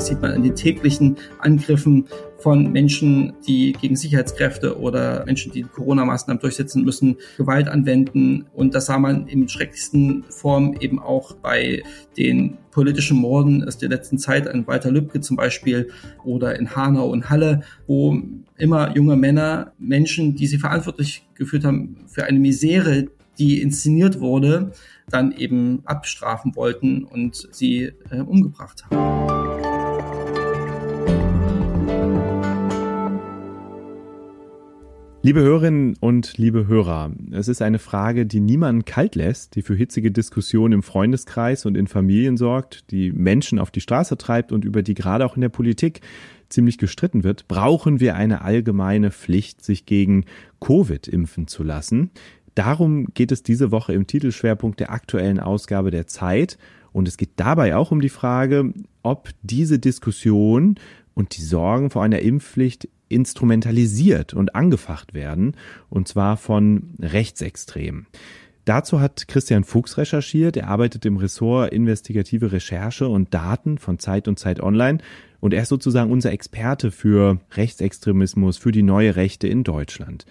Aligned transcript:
Das 0.00 0.06
sieht 0.06 0.22
man 0.22 0.32
an 0.32 0.42
den 0.42 0.54
täglichen 0.54 1.18
Angriffen 1.40 2.06
von 2.38 2.72
Menschen, 2.72 3.34
die 3.46 3.74
gegen 3.78 3.96
Sicherheitskräfte 3.96 4.80
oder 4.80 5.26
Menschen, 5.26 5.52
die 5.52 5.62
Corona-Maßnahmen 5.62 6.40
durchsetzen 6.40 6.84
müssen, 6.84 7.18
Gewalt 7.36 7.68
anwenden. 7.68 8.46
Und 8.54 8.74
das 8.74 8.86
sah 8.86 8.98
man 8.98 9.26
in 9.26 9.46
schrecklichsten 9.46 10.24
Form 10.30 10.74
eben 10.80 11.00
auch 11.00 11.34
bei 11.34 11.82
den 12.16 12.56
politischen 12.70 13.18
Morden 13.18 13.62
aus 13.62 13.76
der 13.76 13.90
letzten 13.90 14.16
Zeit 14.16 14.48
an 14.48 14.66
Walter 14.66 14.90
Lübcke 14.90 15.20
zum 15.20 15.36
Beispiel 15.36 15.90
oder 16.24 16.58
in 16.58 16.74
Hanau 16.74 17.10
und 17.10 17.28
Halle, 17.28 17.60
wo 17.86 18.18
immer 18.56 18.96
junge 18.96 19.16
Männer, 19.16 19.74
Menschen, 19.78 20.34
die 20.34 20.46
sie 20.46 20.56
verantwortlich 20.56 21.26
geführt 21.34 21.66
haben 21.66 22.06
für 22.06 22.24
eine 22.24 22.38
Misere, 22.38 23.08
die 23.38 23.60
inszeniert 23.60 24.18
wurde, 24.20 24.72
dann 25.10 25.32
eben 25.32 25.82
abstrafen 25.84 26.56
wollten 26.56 27.04
und 27.04 27.48
sie 27.50 27.92
äh, 28.10 28.20
umgebracht 28.20 28.84
haben. 28.90 29.59
Liebe 35.22 35.40
Hörerinnen 35.42 35.96
und 36.00 36.38
liebe 36.38 36.66
Hörer, 36.66 37.12
es 37.32 37.48
ist 37.48 37.60
eine 37.60 37.78
Frage, 37.78 38.24
die 38.24 38.40
niemanden 38.40 38.86
kalt 38.86 39.16
lässt, 39.16 39.54
die 39.54 39.60
für 39.60 39.74
hitzige 39.74 40.10
Diskussionen 40.10 40.72
im 40.72 40.82
Freundeskreis 40.82 41.66
und 41.66 41.76
in 41.76 41.88
Familien 41.88 42.38
sorgt, 42.38 42.90
die 42.90 43.12
Menschen 43.12 43.58
auf 43.58 43.70
die 43.70 43.82
Straße 43.82 44.16
treibt 44.16 44.50
und 44.50 44.64
über 44.64 44.82
die 44.82 44.94
gerade 44.94 45.26
auch 45.26 45.34
in 45.34 45.42
der 45.42 45.50
Politik 45.50 46.00
ziemlich 46.48 46.78
gestritten 46.78 47.22
wird. 47.22 47.48
Brauchen 47.48 48.00
wir 48.00 48.16
eine 48.16 48.40
allgemeine 48.40 49.10
Pflicht, 49.10 49.62
sich 49.62 49.84
gegen 49.84 50.24
Covid 50.58 51.06
impfen 51.06 51.48
zu 51.48 51.64
lassen? 51.64 52.12
Darum 52.54 53.12
geht 53.12 53.30
es 53.30 53.42
diese 53.42 53.70
Woche 53.70 53.92
im 53.92 54.06
Titelschwerpunkt 54.06 54.80
der 54.80 54.90
aktuellen 54.90 55.38
Ausgabe 55.38 55.90
der 55.90 56.06
Zeit. 56.06 56.56
Und 56.92 57.06
es 57.06 57.18
geht 57.18 57.32
dabei 57.36 57.76
auch 57.76 57.90
um 57.90 58.00
die 58.00 58.08
Frage, 58.08 58.72
ob 59.02 59.28
diese 59.42 59.78
Diskussion 59.78 60.76
und 61.12 61.36
die 61.36 61.42
Sorgen 61.42 61.90
vor 61.90 62.02
einer 62.02 62.20
Impfpflicht 62.20 62.88
instrumentalisiert 63.10 64.32
und 64.32 64.54
angefacht 64.54 65.12
werden, 65.12 65.56
und 65.90 66.08
zwar 66.08 66.36
von 66.36 66.94
Rechtsextremen. 67.00 68.06
Dazu 68.64 69.00
hat 69.00 69.26
Christian 69.26 69.64
Fuchs 69.64 69.98
recherchiert. 69.98 70.56
Er 70.56 70.68
arbeitet 70.68 71.04
im 71.04 71.16
Ressort 71.16 71.72
Investigative 71.72 72.52
Recherche 72.52 73.08
und 73.08 73.34
Daten 73.34 73.78
von 73.78 73.98
Zeit 73.98 74.28
und 74.28 74.38
Zeit 74.38 74.60
Online 74.60 74.98
und 75.40 75.54
er 75.54 75.62
ist 75.62 75.70
sozusagen 75.70 76.10
unser 76.10 76.32
Experte 76.32 76.90
für 76.90 77.40
Rechtsextremismus, 77.52 78.58
für 78.58 78.72
die 78.72 78.82
neue 78.82 79.16
Rechte 79.16 79.48
in 79.48 79.64
Deutschland. 79.64 80.26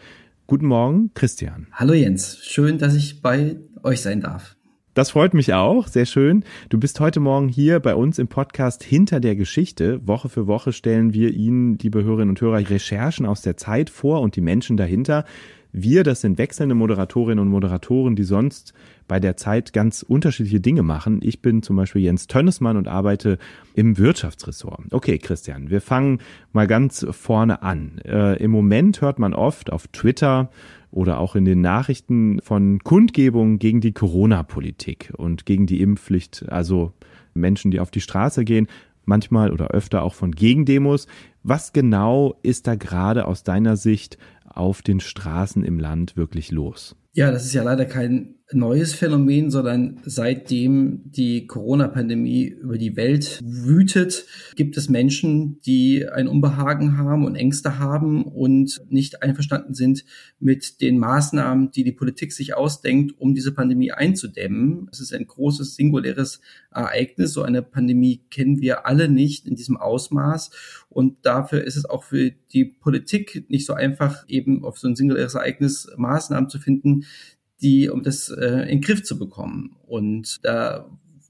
Guten 0.47 0.67
Morgen, 0.67 1.11
Christian. 1.16 1.67
Hallo 1.73 1.94
Jens, 1.94 2.39
schön, 2.44 2.77
dass 2.77 2.95
ich 2.95 3.22
bei 3.22 3.57
euch 3.83 4.02
sein 4.02 4.22
darf. 4.22 4.55
Das 4.95 5.11
freut 5.11 5.35
mich 5.35 5.53
auch, 5.53 5.87
sehr 5.87 6.07
schön. 6.07 6.43
Du 6.69 6.79
bist 6.79 6.99
heute 6.99 7.19
Morgen 7.19 7.47
hier 7.47 7.79
bei 7.79 7.93
uns 7.93 8.17
im 8.17 8.27
Podcast 8.27 8.83
Hinter 8.83 9.19
der 9.19 9.35
Geschichte. 9.35 10.05
Woche 10.07 10.29
für 10.29 10.47
Woche 10.47 10.73
stellen 10.73 11.13
wir 11.13 11.31
Ihnen, 11.31 11.77
liebe 11.77 12.03
Hörerinnen 12.03 12.29
und 12.29 12.41
Hörer, 12.41 12.67
Recherchen 12.67 13.27
aus 13.27 13.43
der 13.43 13.55
Zeit 13.55 13.91
vor 13.91 14.21
und 14.21 14.35
die 14.35 14.41
Menschen 14.41 14.77
dahinter. 14.77 15.25
Wir, 15.71 16.03
das 16.03 16.21
sind 16.21 16.39
wechselnde 16.39 16.73
Moderatorinnen 16.73 17.37
und 17.37 17.49
Moderatoren, 17.49 18.15
die 18.15 18.23
sonst 18.23 18.73
bei 19.07 19.19
der 19.19 19.37
Zeit 19.37 19.73
ganz 19.73 20.01
unterschiedliche 20.01 20.59
Dinge 20.59 20.81
machen. 20.81 21.19
Ich 21.21 21.43
bin 21.43 21.61
zum 21.61 21.75
Beispiel 21.75 22.01
Jens 22.01 22.25
Tönnesmann 22.25 22.75
und 22.75 22.87
arbeite 22.87 23.37
im 23.75 23.99
Wirtschaftsressort. 23.99 24.91
Okay, 24.91 25.19
Christian, 25.19 25.69
wir 25.69 25.81
fangen 25.81 26.19
mal 26.51 26.65
ganz 26.65 27.05
vorne 27.11 27.61
an. 27.61 27.99
Äh, 28.03 28.41
Im 28.43 28.49
Moment 28.49 29.01
hört 29.01 29.19
man 29.19 29.35
oft 29.35 29.71
auf 29.71 29.87
Twitter 29.89 30.49
oder 30.91 31.19
auch 31.19 31.35
in 31.35 31.45
den 31.45 31.61
Nachrichten 31.61 32.41
von 32.41 32.79
Kundgebungen 32.79 33.59
gegen 33.59 33.81
die 33.81 33.93
Corona-Politik 33.93 35.13
und 35.17 35.45
gegen 35.45 35.65
die 35.65 35.81
Impfpflicht, 35.81 36.45
also 36.49 36.93
Menschen, 37.33 37.71
die 37.71 37.79
auf 37.79 37.91
die 37.91 38.01
Straße 38.01 38.43
gehen, 38.43 38.67
manchmal 39.05 39.51
oder 39.51 39.69
öfter 39.69 40.03
auch 40.03 40.13
von 40.13 40.31
Gegendemos. 40.31 41.07
Was 41.43 41.73
genau 41.73 42.35
ist 42.41 42.67
da 42.67 42.75
gerade 42.75 43.25
aus 43.25 43.44
deiner 43.44 43.78
Sicht 43.78 44.17
auf 44.45 44.81
den 44.81 44.99
Straßen 44.99 45.63
im 45.63 45.79
Land 45.79 46.17
wirklich 46.17 46.51
los? 46.51 46.95
Ja, 47.13 47.31
das 47.31 47.45
ist 47.45 47.53
ja 47.53 47.63
leider 47.63 47.85
kein 47.85 48.35
neues 48.51 48.93
Phänomen, 48.93 49.51
sondern 49.51 49.99
seitdem 50.03 51.01
die 51.11 51.45
Corona-Pandemie 51.45 52.45
über 52.45 52.77
die 52.77 52.95
Welt 52.95 53.39
wütet, 53.43 54.25
gibt 54.55 54.75
es 54.77 54.89
Menschen, 54.89 55.59
die 55.61 56.07
ein 56.07 56.27
Unbehagen 56.27 56.97
haben 56.97 57.25
und 57.25 57.35
Ängste 57.35 57.77
haben 57.77 58.23
und 58.23 58.81
nicht 58.89 59.21
einverstanden 59.21 59.75
sind 59.75 60.03
mit 60.39 60.81
den 60.81 60.97
Maßnahmen, 60.97 61.71
die 61.71 61.83
die 61.83 61.91
Politik 61.91 62.33
sich 62.33 62.55
ausdenkt, 62.55 63.13
um 63.19 63.35
diese 63.35 63.51
Pandemie 63.51 63.91
einzudämmen. 63.91 64.89
Es 64.91 64.99
ist 64.99 65.13
ein 65.13 65.27
großes 65.27 65.75
singuläres 65.75 66.41
Ereignis. 66.71 67.33
So 67.33 67.43
eine 67.43 67.61
Pandemie 67.61 68.23
kennen 68.31 68.61
wir 68.61 68.87
alle 68.87 69.09
nicht 69.09 69.45
in 69.45 69.55
diesem 69.55 69.77
Ausmaß. 69.77 70.49
Und 70.89 71.23
dafür 71.23 71.63
ist 71.63 71.75
es 71.75 71.85
auch 71.85 72.03
für 72.03 72.31
die 72.51 72.66
Politik 72.66 73.45
nicht 73.49 73.67
so 73.67 73.73
einfach, 73.73 74.27
eben 74.27 74.63
auf 74.66 74.79
so 74.79 74.87
ein 74.87 74.95
singuläres 74.95 75.35
Ereignis 75.35 75.87
Maßnahmen 75.95 76.49
zu 76.49 76.57
finden, 76.57 77.05
die, 77.62 77.90
um 77.90 78.03
das 78.03 78.30
äh, 78.30 78.62
in 78.64 78.68
den 78.68 78.81
Griff 78.81 79.03
zu 79.03 79.18
bekommen. 79.18 79.75
Und 79.86 80.40
da 80.44 80.90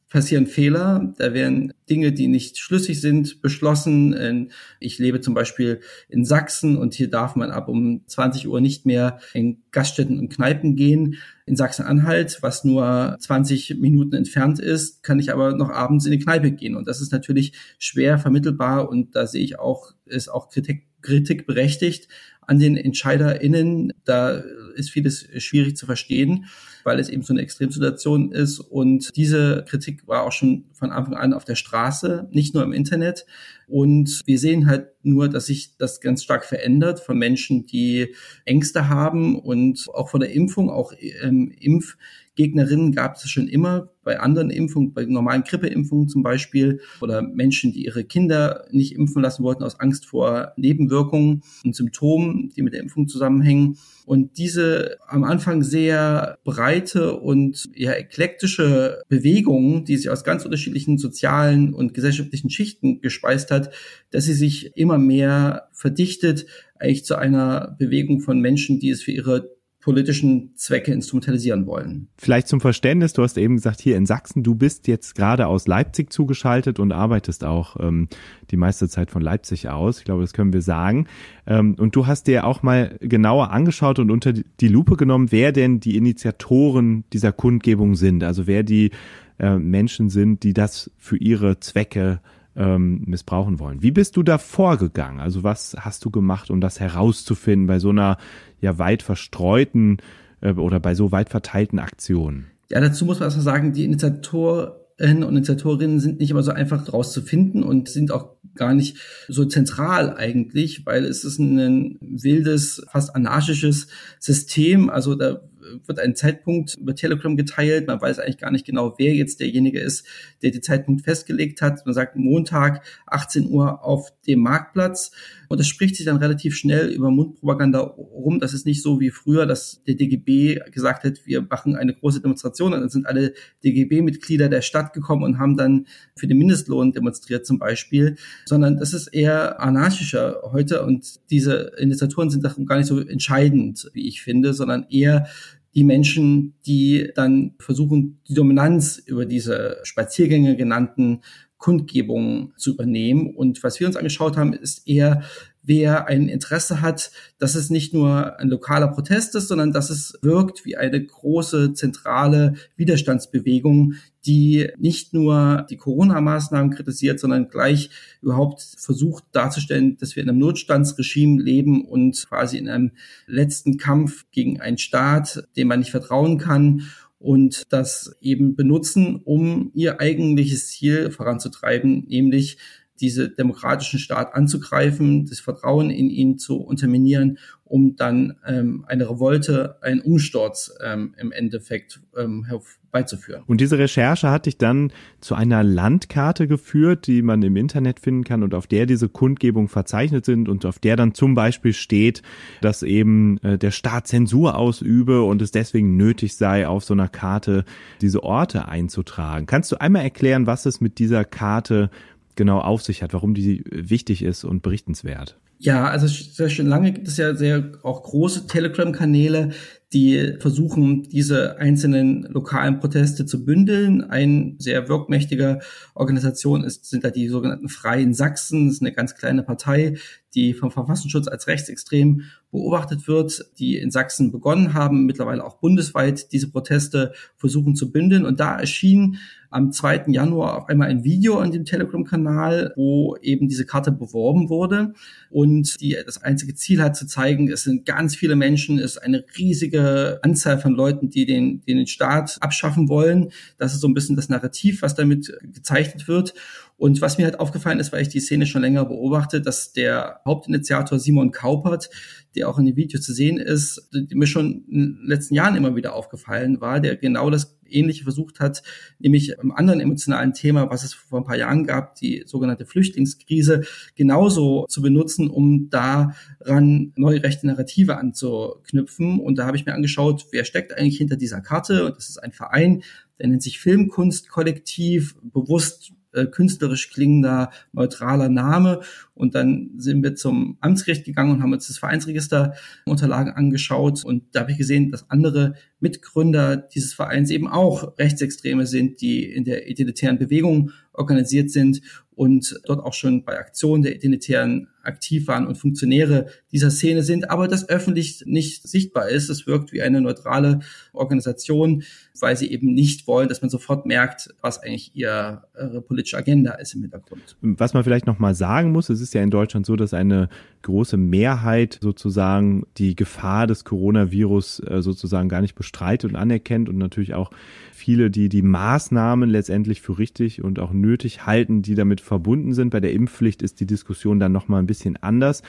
passieren 0.10 0.48
Fehler, 0.48 1.14
da 1.18 1.34
werden 1.34 1.72
Dinge, 1.88 2.12
die 2.12 2.28
nicht 2.28 2.58
schlüssig 2.58 3.00
sind, 3.00 3.42
beschlossen. 3.42 4.50
Ich 4.80 4.98
lebe 4.98 5.22
zum 5.22 5.36
Beispiel 5.36 5.82
in 6.10 6.26
Sachsen 6.26 6.78
und 6.78 6.96
hier 6.96 7.10
darf 7.10 7.36
man 7.36 7.52
ab 7.52 7.70
um 7.70 8.02
20 8.08 8.48
Uhr 8.48 8.60
nicht 8.60 8.88
mehr 8.88 9.20
in 9.34 9.62
Gaststätten 9.72 10.18
und 10.18 10.30
Kneipen 10.30 10.76
gehen. 10.76 11.16
In 11.46 11.56
Sachsen-Anhalt, 11.56 12.40
was 12.42 12.64
nur 12.64 13.18
20 13.20 13.78
Minuten 13.80 14.16
entfernt 14.16 14.60
ist, 14.60 15.04
kann 15.04 15.20
ich 15.20 15.32
aber 15.32 15.56
noch 15.56 15.70
abends 15.70 16.06
in 16.06 16.12
die 16.12 16.20
Kneipe 16.20 16.52
gehen. 16.52 16.76
Und 16.76 16.88
das 16.88 17.02
ist 17.02 17.12
natürlich 17.12 17.54
schwer 17.78 18.18
vermittelbar 18.18 18.90
und 18.90 19.16
da 19.16 19.28
sehe 19.28 19.44
ich 19.44 19.60
auch, 19.60 19.94
ist 20.06 20.30
auch 20.30 20.50
Kritik, 20.50 20.89
Kritik 21.02 21.48
berechtigt 21.48 22.08
an 22.50 22.58
den 22.58 22.78
EntscheiderInnen. 22.78 23.94
Da 24.06 24.42
ist 24.76 24.90
vieles 24.90 25.28
schwierig 25.38 25.78
zu 25.78 25.86
verstehen, 25.86 26.46
weil 26.84 27.00
es 27.00 27.10
eben 27.10 27.22
so 27.22 27.32
eine 27.32 27.44
Extremsituation 27.44 28.32
ist. 28.32 28.60
Und 28.60 29.16
diese 29.16 29.64
Kritik 29.68 30.08
war 30.08 30.24
auch 30.24 30.32
schon 30.32 30.66
von 30.74 30.90
Anfang 30.92 31.14
an 31.14 31.34
auf 31.34 31.46
der 31.46 31.54
Straße, 31.54 32.28
nicht 32.32 32.56
nur 32.56 32.64
im 32.64 32.74
Internet. 32.74 33.28
Und 33.68 34.24
wir 34.26 34.40
sehen 34.40 34.66
halt 34.66 34.88
nur, 35.04 35.30
dass 35.30 35.46
sich 35.46 35.78
das 35.78 36.02
ganz 36.02 36.24
stark 36.24 36.44
verändert 36.44 37.00
von 37.00 37.20
Menschen, 37.20 37.68
die 37.68 38.16
Ängste 38.46 38.90
haben 38.90 39.38
und 39.38 39.86
auch 39.94 40.10
von 40.10 40.20
der 40.20 40.32
Impfung, 40.34 40.72
auch 40.72 40.92
ähm, 41.22 41.54
Impfgegnerinnen 41.60 42.94
gab 42.94 43.16
es 43.16 43.30
schon 43.30 43.48
immer 43.48 43.92
bei 44.10 44.20
anderen 44.20 44.50
Impfungen, 44.50 44.92
bei 44.92 45.06
normalen 45.06 45.44
Grippeimpfungen 45.44 46.10
zum 46.10 46.24
Beispiel 46.24 46.82
oder 47.00 47.22
Menschen, 47.22 47.74
die 47.74 47.86
ihre 47.86 48.04
Kinder 48.04 48.66
nicht 48.72 48.96
impfen 48.96 49.22
lassen 49.22 49.44
wollten 49.44 49.62
aus 49.62 49.80
Angst 49.80 50.08
vor 50.08 50.54
Nebenwirkungen 50.58 51.44
und 51.64 51.76
Symptomen, 51.76 52.52
die 52.56 52.64
mit 52.64 52.74
der 52.74 52.82
Impfung 52.82 53.08
zusammenhängen. 53.08 53.78
Und 54.08 54.40
diese 54.40 54.98
am 55.08 55.24
Anfang 55.24 55.62
sehr 55.62 56.40
breite 56.44 57.18
und 57.18 57.70
ja 57.76 57.92
eklektische 57.92 59.04
Bewegung, 59.10 59.86
die 59.86 59.96
sich 59.96 60.10
aus 60.10 60.24
ganz 60.24 60.44
unterschiedlichen 60.44 60.98
sozialen 60.98 61.76
und 61.76 61.94
gesellschaftlichen 61.94 62.50
Schichten 62.50 63.02
gespeist 63.02 63.52
hat, 63.52 63.72
dass 64.10 64.26
sie 64.26 64.34
sich 64.34 64.76
immer 64.76 64.98
mehr 64.98 65.70
verdichtet, 65.72 66.48
eigentlich 66.80 67.06
zu 67.06 67.16
einer 67.16 67.76
Bewegung 67.78 68.22
von 68.22 68.40
Menschen, 68.40 68.80
die 68.80 68.90
es 68.90 69.04
für 69.04 69.12
ihre 69.12 69.59
politischen 69.90 70.52
Zwecke 70.56 70.94
instrumentalisieren 70.94 71.66
wollen. 71.66 72.10
Vielleicht 72.16 72.48
zum 72.48 72.62
Verständnis, 72.62 73.14
du 73.14 73.24
hast 73.24 73.40
eben 73.40 73.56
gesagt, 73.56 73.82
hier 73.82 73.98
in 73.98 74.06
Sachsen, 74.06 74.44
du 74.44 74.54
bist 74.54 74.88
jetzt 74.88 75.16
gerade 75.16 75.48
aus 75.48 75.66
Leipzig 75.66 76.14
zugeschaltet 76.14 76.78
und 76.78 76.92
arbeitest 76.92 77.44
auch 77.44 77.76
ähm, 77.80 78.08
die 78.52 78.58
meiste 78.58 78.88
Zeit 78.88 79.10
von 79.10 79.24
Leipzig 79.24 79.68
aus. 79.68 79.98
Ich 79.98 80.04
glaube, 80.04 80.22
das 80.22 80.34
können 80.34 80.54
wir 80.54 80.62
sagen. 80.62 81.08
Ähm, 81.48 81.74
und 81.80 81.96
du 81.96 82.06
hast 82.06 82.28
dir 82.28 82.46
auch 82.46 82.62
mal 82.62 83.00
genauer 83.02 83.50
angeschaut 83.50 83.98
und 83.98 84.12
unter 84.12 84.32
die 84.32 84.68
Lupe 84.68 84.96
genommen, 84.96 85.32
wer 85.32 85.52
denn 85.52 85.80
die 85.80 85.98
Initiatoren 85.98 87.04
dieser 87.12 87.32
Kundgebung 87.32 87.96
sind, 87.96 88.24
also 88.24 88.46
wer 88.46 88.62
die 88.62 88.92
äh, 89.40 89.58
Menschen 89.58 90.12
sind, 90.12 90.44
die 90.44 90.54
das 90.54 90.92
für 90.98 91.18
ihre 91.18 91.60
Zwecke 91.62 92.20
ähm, 92.56 93.04
missbrauchen 93.06 93.60
wollen. 93.60 93.82
Wie 93.82 93.92
bist 93.92 94.18
du 94.18 94.24
da 94.24 94.38
vorgegangen? 94.38 95.20
Also 95.20 95.44
was 95.44 95.76
hast 95.80 96.04
du 96.06 96.12
gemacht, 96.12 96.50
um 96.50 96.62
das 96.62 96.80
herauszufinden 96.80 97.68
bei 97.68 97.80
so 97.80 97.90
einer 97.90 98.18
ja 98.62 98.78
weit 98.78 99.04
verstreuten 99.04 99.98
äh, 100.42 100.54
oder 100.54 100.80
bei 100.80 100.96
so 100.96 101.12
weit 101.12 101.30
verteilten 101.30 101.80
Aktionen? 101.80 102.48
Ja, 102.70 102.80
dazu 102.82 103.06
muss 103.06 103.20
man 103.20 103.28
erstmal 103.28 103.44
sagen, 103.44 103.74
die 103.74 103.86
Initiatorinnen 103.86 105.24
und 105.24 105.36
Initiatorinnen 105.36 106.00
sind 106.00 106.20
nicht 106.20 106.32
immer 106.32 106.44
so 106.44 106.52
einfach 106.52 106.92
rauszufinden 106.92 107.64
und 107.64 107.90
sind 107.90 108.12
auch 108.12 108.36
gar 108.56 108.74
nicht 108.74 108.98
so 109.28 109.46
zentral 109.46 110.16
eigentlich, 110.16 110.86
weil 110.86 111.06
es 111.06 111.24
ist 111.24 111.40
ein 111.40 111.98
wildes, 112.02 112.86
fast 112.92 113.16
anarchisches 113.16 113.88
System. 114.20 114.90
Also 114.90 115.16
da 115.16 115.42
wird 115.86 116.00
ein 116.00 116.16
Zeitpunkt 116.16 116.76
über 116.76 116.96
Telegram 116.96 117.36
geteilt. 117.38 117.88
Man 117.88 118.02
weiß 118.02 118.20
eigentlich 118.20 118.38
gar 118.38 118.52
nicht 118.52 118.66
genau, 118.66 118.96
wer 118.98 119.14
jetzt 119.14 119.40
derjenige 119.40 119.80
ist, 119.80 120.06
der 120.42 120.52
den 120.52 120.64
Zeitpunkt 120.64 121.04
festgelegt 121.04 121.62
hat. 121.62 121.86
Man 121.86 121.94
sagt 121.94 122.16
Montag 122.16 122.84
18 123.08 123.50
Uhr 123.50 123.84
auf 123.84 124.12
dem 124.28 124.40
Marktplatz. 124.40 125.12
Und 125.50 125.60
das 125.60 125.68
spricht 125.68 125.96
sich 125.96 126.06
dann 126.06 126.18
relativ 126.18 126.56
schnell 126.56 126.90
über 126.90 127.10
Mundpropaganda 127.10 127.80
rum. 127.80 128.40
Das 128.40 128.54
ist 128.54 128.68
nicht 128.68 128.84
so 128.84 129.00
wie 129.00 129.10
früher, 129.10 129.48
dass 129.48 129.82
der 129.88 129.96
DGB 129.96 130.60
gesagt 130.72 131.04
hat, 131.04 131.26
wir 131.26 131.42
machen 131.42 131.76
eine 131.76 131.94
große 131.94 132.22
Demonstration 132.22 132.74
und 132.74 132.82
dann 132.82 132.90
sind 132.90 133.08
alle 133.08 133.34
DGB-Mitglieder 133.64 134.48
der 134.48 134.62
Stadt 134.62 134.94
gekommen 134.94 135.24
und 135.24 135.40
haben 135.40 135.58
dann 135.58 135.88
für 136.16 136.28
den 136.28 136.38
Mindestlohn 136.38 136.92
demonstriert 136.92 137.48
zum 137.48 137.58
Beispiel, 137.58 138.16
sondern 138.46 138.78
das 138.78 138.94
ist 138.94 139.08
eher 139.08 139.60
anarchischer 139.60 140.42
heute 140.52 140.84
und 140.86 141.20
diese 141.32 141.72
Initiatoren 141.80 142.30
sind 142.30 142.44
gar 142.68 142.78
nicht 142.78 142.88
so 142.88 143.00
entscheidend, 143.00 143.90
wie 143.94 144.08
ich 144.08 144.22
finde, 144.22 144.54
sondern 144.54 144.86
eher 144.90 145.28
die 145.76 145.84
Menschen, 145.84 146.56
die 146.66 147.12
dann 147.16 147.56
versuchen, 147.60 148.22
die 148.28 148.34
Dominanz 148.34 148.98
über 148.98 149.26
diese 149.26 149.78
Spaziergänge 149.84 150.56
genannten 150.56 151.22
Kundgebungen 151.58 152.54
zu 152.58 152.74
übernehmen. 152.74 153.36
Und 153.36 153.64
was 153.64 153.80
wir 153.80 153.88
uns 153.88 153.98
angeschaut 153.98 154.38
haben, 154.38 154.54
ist 154.54 154.88
eher, 154.88 155.24
wer 155.64 156.08
ein 156.08 156.30
Interesse 156.30 156.82
hat, 156.82 157.12
dass 157.38 157.56
es 157.56 157.70
nicht 157.70 157.94
nur 157.94 158.40
ein 158.40 158.50
lokaler 158.50 158.88
Protest 158.88 159.36
ist, 159.36 159.48
sondern 159.48 159.72
dass 159.72 159.90
es 159.90 160.18
wirkt 160.22 160.66
wie 160.66 160.78
eine 160.78 161.04
große 161.04 161.74
zentrale 161.74 162.56
Widerstandsbewegung, 162.76 163.94
die 164.26 164.70
nicht 164.78 165.14
nur 165.14 165.66
die 165.70 165.78
Corona-Maßnahmen 165.78 166.72
kritisiert, 166.72 167.20
sondern 167.20 167.50
gleich 167.50 167.90
überhaupt 168.22 168.62
versucht 168.78 169.24
darzustellen, 169.32 169.98
dass 169.98 170.16
wir 170.16 170.24
in 170.24 170.30
einem 170.30 170.40
Notstandsregime 170.40 171.42
leben 171.42 171.86
und 171.86 172.28
quasi 172.28 172.58
in 172.58 172.70
einem 172.70 172.92
letzten 173.28 173.78
Kampf 173.78 174.26
gegen 174.32 174.60
einen 174.60 174.78
Staat, 174.78 175.48
dem 175.56 175.68
man 175.68 175.80
nicht 175.80 175.92
vertrauen 175.92 176.38
kann 176.38 176.84
und 177.20 177.74
das 177.74 178.16
eben 178.22 178.56
benutzen, 178.56 179.22
um 179.24 179.72
ihr 179.74 180.00
eigentliches 180.00 180.70
Ziel 180.70 181.12
voranzutreiben, 181.12 182.06
nämlich 182.08 182.58
diese 183.02 183.30
demokratischen 183.30 184.00
Staat 184.00 184.34
anzugreifen, 184.34 185.26
das 185.26 185.40
Vertrauen 185.40 185.90
in 185.90 186.10
ihn 186.10 186.38
zu 186.38 186.58
unterminieren, 186.58 187.38
um 187.70 187.96
dann 187.96 188.36
ähm, 188.46 188.84
eine 188.88 189.10
Revolte, 189.10 189.78
einen 189.82 190.02
Umsturz 190.02 190.74
ähm, 190.84 191.14
im 191.18 191.32
Endeffekt 191.32 192.02
ähm, 192.18 192.46
herbeizuführen. 192.46 193.44
Und 193.46 193.62
diese 193.62 193.78
Recherche 193.78 194.32
hat 194.32 194.48
dich 194.48 194.58
dann 194.58 194.92
zu 195.22 195.36
einer 195.36 195.64
Landkarte 195.64 196.48
geführt, 196.48 197.06
die 197.06 197.22
man 197.22 197.44
im 197.44 197.56
Internet 197.56 198.00
finden 198.00 198.24
kann 198.24 198.42
und 198.42 198.56
auf 198.56 198.66
der 198.66 198.88
diese 198.88 199.08
Kundgebungen 199.08 199.70
verzeichnet 199.70 200.26
sind 200.26 200.50
und 200.50 200.66
auf 200.66 200.80
der 200.80 200.96
dann 200.96 201.14
zum 201.14 201.36
Beispiel 201.36 201.74
steht, 201.74 202.24
dass 202.62 202.82
eben 202.82 203.38
äh, 203.44 203.60
der 203.60 203.72
Staat 203.72 204.08
Zensur 204.08 204.58
ausübe 204.58 205.22
und 205.22 205.42
es 205.42 205.52
deswegen 205.52 205.96
nötig 205.96 206.36
sei, 206.36 206.68
auf 206.68 206.84
so 206.84 206.96
einer 206.96 207.08
Karte 207.08 207.66
diese 208.02 208.24
Orte 208.24 208.68
einzutragen. 208.68 209.46
Kannst 209.46 209.72
du 209.72 209.80
einmal 209.80 210.02
erklären, 210.02 210.48
was 210.48 210.66
es 210.66 210.82
mit 210.82 210.98
dieser 210.98 211.24
Karte 211.24 211.92
genau 212.40 212.60
auf 212.62 212.82
sich 212.82 213.04
hat, 213.04 213.14
warum 213.14 213.34
die 213.34 213.64
wichtig 213.70 214.24
ist 214.24 214.46
und 214.46 214.62
berichtenswert. 214.64 215.38
Ja, 215.62 215.90
also 215.90 216.08
sehr 216.08 216.50
schön 216.50 216.68
lange 216.68 216.94
gibt 216.94 217.10
es 217.10 217.18
ja 217.18 217.36
sehr 217.36 217.74
auch 217.84 218.04
große 218.04 218.48
Telegram-Kanäle, 218.48 219.50
die 219.92 220.36
versuchen, 220.40 221.04
diese 221.04 221.58
einzelnen 221.58 222.24
lokalen 222.24 222.80
Proteste 222.80 223.26
zu 223.26 223.44
bündeln. 223.44 224.04
Ein 224.04 224.56
sehr 224.60 224.88
wirkmächtiger 224.88 225.60
Organisation 225.96 226.64
ist, 226.64 226.86
sind 226.86 227.04
da 227.04 227.10
die 227.10 227.28
sogenannten 227.28 227.68
Freien 227.68 228.14
Sachsen. 228.14 228.68
Das 228.68 228.76
ist 228.76 228.82
eine 228.82 228.94
ganz 228.94 229.16
kleine 229.16 229.42
Partei, 229.44 229.98
die 230.36 230.54
vom 230.54 230.70
Verfassungsschutz 230.70 231.28
als 231.28 231.48
rechtsextrem 231.48 232.22
beobachtet 232.52 233.08
wird, 233.08 233.46
die 233.58 233.78
in 233.78 233.90
Sachsen 233.90 234.32
begonnen 234.32 234.76
haben, 234.76 235.06
mittlerweile 235.06 235.44
auch 235.44 235.58
bundesweit 235.58 236.32
diese 236.32 236.52
Proteste 236.52 237.14
versuchen 237.36 237.76
zu 237.76 237.92
bündeln. 237.92 238.26
Und 238.26 238.40
da 238.40 238.60
erschien 238.60 239.18
am 239.50 239.72
2. 239.72 240.06
Januar 240.10 240.58
auf 240.58 240.70
einmal 240.70 240.90
ein 240.90 241.04
Video 241.04 241.40
an 241.40 241.52
dem 241.52 241.66
Telegram-Kanal, 241.66 242.74
wo 242.76 243.18
eben 243.22 243.48
diese 243.48 243.66
Karte 243.66 243.92
beworben 243.92 244.50
wurde 244.50 244.94
und 245.32 245.49
die 245.80 245.98
das 246.06 246.22
einzige 246.22 246.56
Ziel 246.56 246.82
hat 246.82 246.96
zu 246.96 247.06
zeigen, 247.06 247.50
es 247.52 247.64
sind 247.64 247.86
ganz 247.86 248.16
viele 248.16 248.36
Menschen, 248.36 248.80
es 248.80 248.92
ist 248.92 248.98
eine 249.00 249.24
riesige 249.38 250.20
Anzahl 250.22 250.60
von 250.60 250.74
Leuten, 250.74 251.10
die 251.10 251.26
den, 251.26 251.62
die 251.62 251.74
den 251.74 251.88
Staat 251.88 252.38
abschaffen 252.42 252.90
wollen. 252.90 253.32
Das 253.58 253.74
ist 253.74 253.82
so 253.82 253.88
ein 253.88 253.94
bisschen 253.94 254.16
das 254.16 254.30
Narrativ, 254.30 254.82
was 254.82 254.96
damit 254.96 255.34
gezeichnet 255.54 256.08
wird. 256.08 256.34
Und 256.80 257.02
was 257.02 257.18
mir 257.18 257.26
halt 257.26 257.42
aufgefallen 257.42 257.80
ist, 257.82 257.92
weil 257.92 258.04
ich 258.04 258.08
die 258.08 258.22
Szene 258.22 258.46
schon 258.46 258.62
länger 258.62 258.86
beobachte, 258.86 259.42
dass 259.42 259.74
der 259.74 260.22
Hauptinitiator 260.26 260.98
Simon 260.98 261.32
Kaupert, 261.32 261.90
der 262.38 262.48
auch 262.48 262.58
in 262.58 262.66
dem 262.66 262.78
Video 262.78 263.02
zu 263.02 263.12
sehen 263.12 263.38
ist, 263.38 263.90
mir 263.92 264.28
schon 264.28 264.64
in 264.70 264.96
den 264.96 265.06
letzten 265.06 265.36
Jahren 265.36 265.58
immer 265.58 265.76
wieder 265.76 265.94
aufgefallen 265.94 266.62
war, 266.62 266.80
der 266.80 266.96
genau 266.96 267.30
das 267.30 267.60
Ähnliche 267.68 268.06
versucht 268.06 268.40
hat, 268.40 268.64
nämlich 268.98 269.34
im 269.42 269.52
anderen 269.52 269.82
emotionalen 269.82 270.34
Thema, 270.34 270.70
was 270.70 270.86
es 270.86 270.94
vor 270.94 271.20
ein 271.20 271.26
paar 271.26 271.36
Jahren 271.36 271.66
gab, 271.66 271.96
die 271.96 272.24
sogenannte 272.26 272.66
Flüchtlingskrise, 272.66 273.64
genauso 273.96 274.66
zu 274.70 274.82
benutzen, 274.82 275.30
um 275.30 275.70
daran 275.70 276.94
neue 276.96 277.22
rechte 277.22 277.46
Narrative 277.46 277.98
anzuknüpfen. 277.98 279.20
Und 279.20 279.38
da 279.38 279.46
habe 279.46 279.58
ich 279.58 279.66
mir 279.66 279.74
angeschaut, 279.74 280.28
wer 280.32 280.46
steckt 280.46 280.78
eigentlich 280.78 280.98
hinter 280.98 281.18
dieser 281.18 281.42
Karte? 281.42 281.86
Und 281.86 281.98
das 281.98 282.08
ist 282.08 282.24
ein 282.24 282.32
Verein, 282.32 282.84
der 283.20 283.28
nennt 283.28 283.44
sich 283.44 283.60
Filmkunstkollektiv, 283.60 285.18
bewusst 285.22 285.92
äh, 286.14 286.26
künstlerisch 286.26 286.90
klingender, 286.90 287.52
neutraler 287.72 288.30
Name. 288.30 288.82
Und 289.20 289.36
dann 289.36 289.72
sind 289.78 290.02
wir 290.02 290.16
zum 290.16 290.58
Amtsgericht 290.62 291.06
gegangen 291.06 291.32
und 291.32 291.44
haben 291.44 291.54
uns 291.54 291.68
das 291.68 291.78
Vereinsregister 291.78 292.54
Unterlagen 292.86 293.34
angeschaut. 293.34 294.04
Und 294.06 294.24
da 294.32 294.42
habe 294.42 294.52
ich 294.52 294.58
gesehen, 294.58 294.92
dass 294.92 295.10
andere 295.10 295.56
Mitgründer 295.80 296.58
dieses 296.58 296.94
Vereins 296.94 297.30
eben 297.30 297.48
auch 297.48 297.98
Rechtsextreme 298.00 298.66
sind, 298.66 299.02
die 299.02 299.26
in 299.26 299.44
der 299.44 299.70
identitären 299.70 300.18
Bewegung 300.18 300.72
organisiert 300.94 301.52
sind 301.52 301.82
und 302.12 302.60
dort 302.66 302.82
auch 302.84 302.94
schon 302.94 303.24
bei 303.24 303.38
Aktionen 303.40 303.84
der 303.84 303.96
Identitären 303.96 304.68
aktiv 304.84 305.28
waren 305.28 305.48
und 305.48 305.56
Funktionäre 305.56 306.28
dieser 306.52 306.72
Szene 306.72 307.04
sind, 307.04 307.30
aber 307.30 307.48
das 307.48 307.70
öffentlich 307.70 308.24
nicht 308.26 308.68
sichtbar 308.68 309.08
ist. 309.08 309.30
Es 309.30 309.48
wirkt 309.48 309.72
wie 309.72 309.82
eine 309.82 310.02
neutrale 310.02 310.60
Organisation, 310.92 311.84
weil 312.20 312.36
sie 312.36 312.52
eben 312.52 312.74
nicht 312.74 313.08
wollen, 313.08 313.30
dass 313.30 313.42
man 313.42 313.50
sofort 313.50 313.86
merkt, 313.86 314.34
was 314.42 314.62
eigentlich 314.62 314.94
ihre 314.96 315.44
politische 315.88 316.18
Agenda 316.18 316.54
ist 316.54 316.74
im 316.74 316.82
Hintergrund. 316.82 317.38
Was 317.42 317.74
man 317.74 317.86
vielleicht 317.86 318.08
noch 318.08 318.20
mal 318.20 318.36
sagen 318.36 318.74
muss, 318.74 318.90
es 318.90 319.00
ist 319.00 319.09
ja 319.14 319.22
in 319.22 319.30
Deutschland 319.30 319.66
so, 319.66 319.76
dass 319.76 319.94
eine 319.94 320.30
große 320.62 320.98
Mehrheit 320.98 321.80
sozusagen 321.82 322.64
die 322.78 322.96
Gefahr 322.96 323.48
des 323.48 323.64
Coronavirus 323.64 324.62
äh, 324.68 324.82
sozusagen 324.82 325.30
gar 325.30 325.42
nicht 325.42 325.56
bestreitet 325.56 326.12
und 326.12 326.18
anerkennt 326.18 326.68
und 326.70 326.78
natürlich 326.78 327.14
auch 327.14 327.32
viele, 327.72 328.12
die 328.12 328.28
die 328.30 328.42
Maßnahmen 328.42 329.30
letztendlich 329.30 329.82
für 329.82 329.98
richtig 329.98 330.44
und 330.44 330.60
auch 330.60 330.74
nötig 330.74 331.26
halten, 331.26 331.62
die 331.62 331.76
damit 331.76 332.02
verbunden 332.02 332.54
sind. 332.54 332.72
Bei 332.72 332.80
der 332.82 332.92
Impfpflicht 332.92 333.42
ist 333.42 333.60
die 333.60 333.66
Diskussion 333.66 334.20
dann 334.20 334.32
noch 334.32 334.48
mal 334.48 334.60
ein 334.60 334.68
bisschen 334.68 334.98
anders 334.98 335.44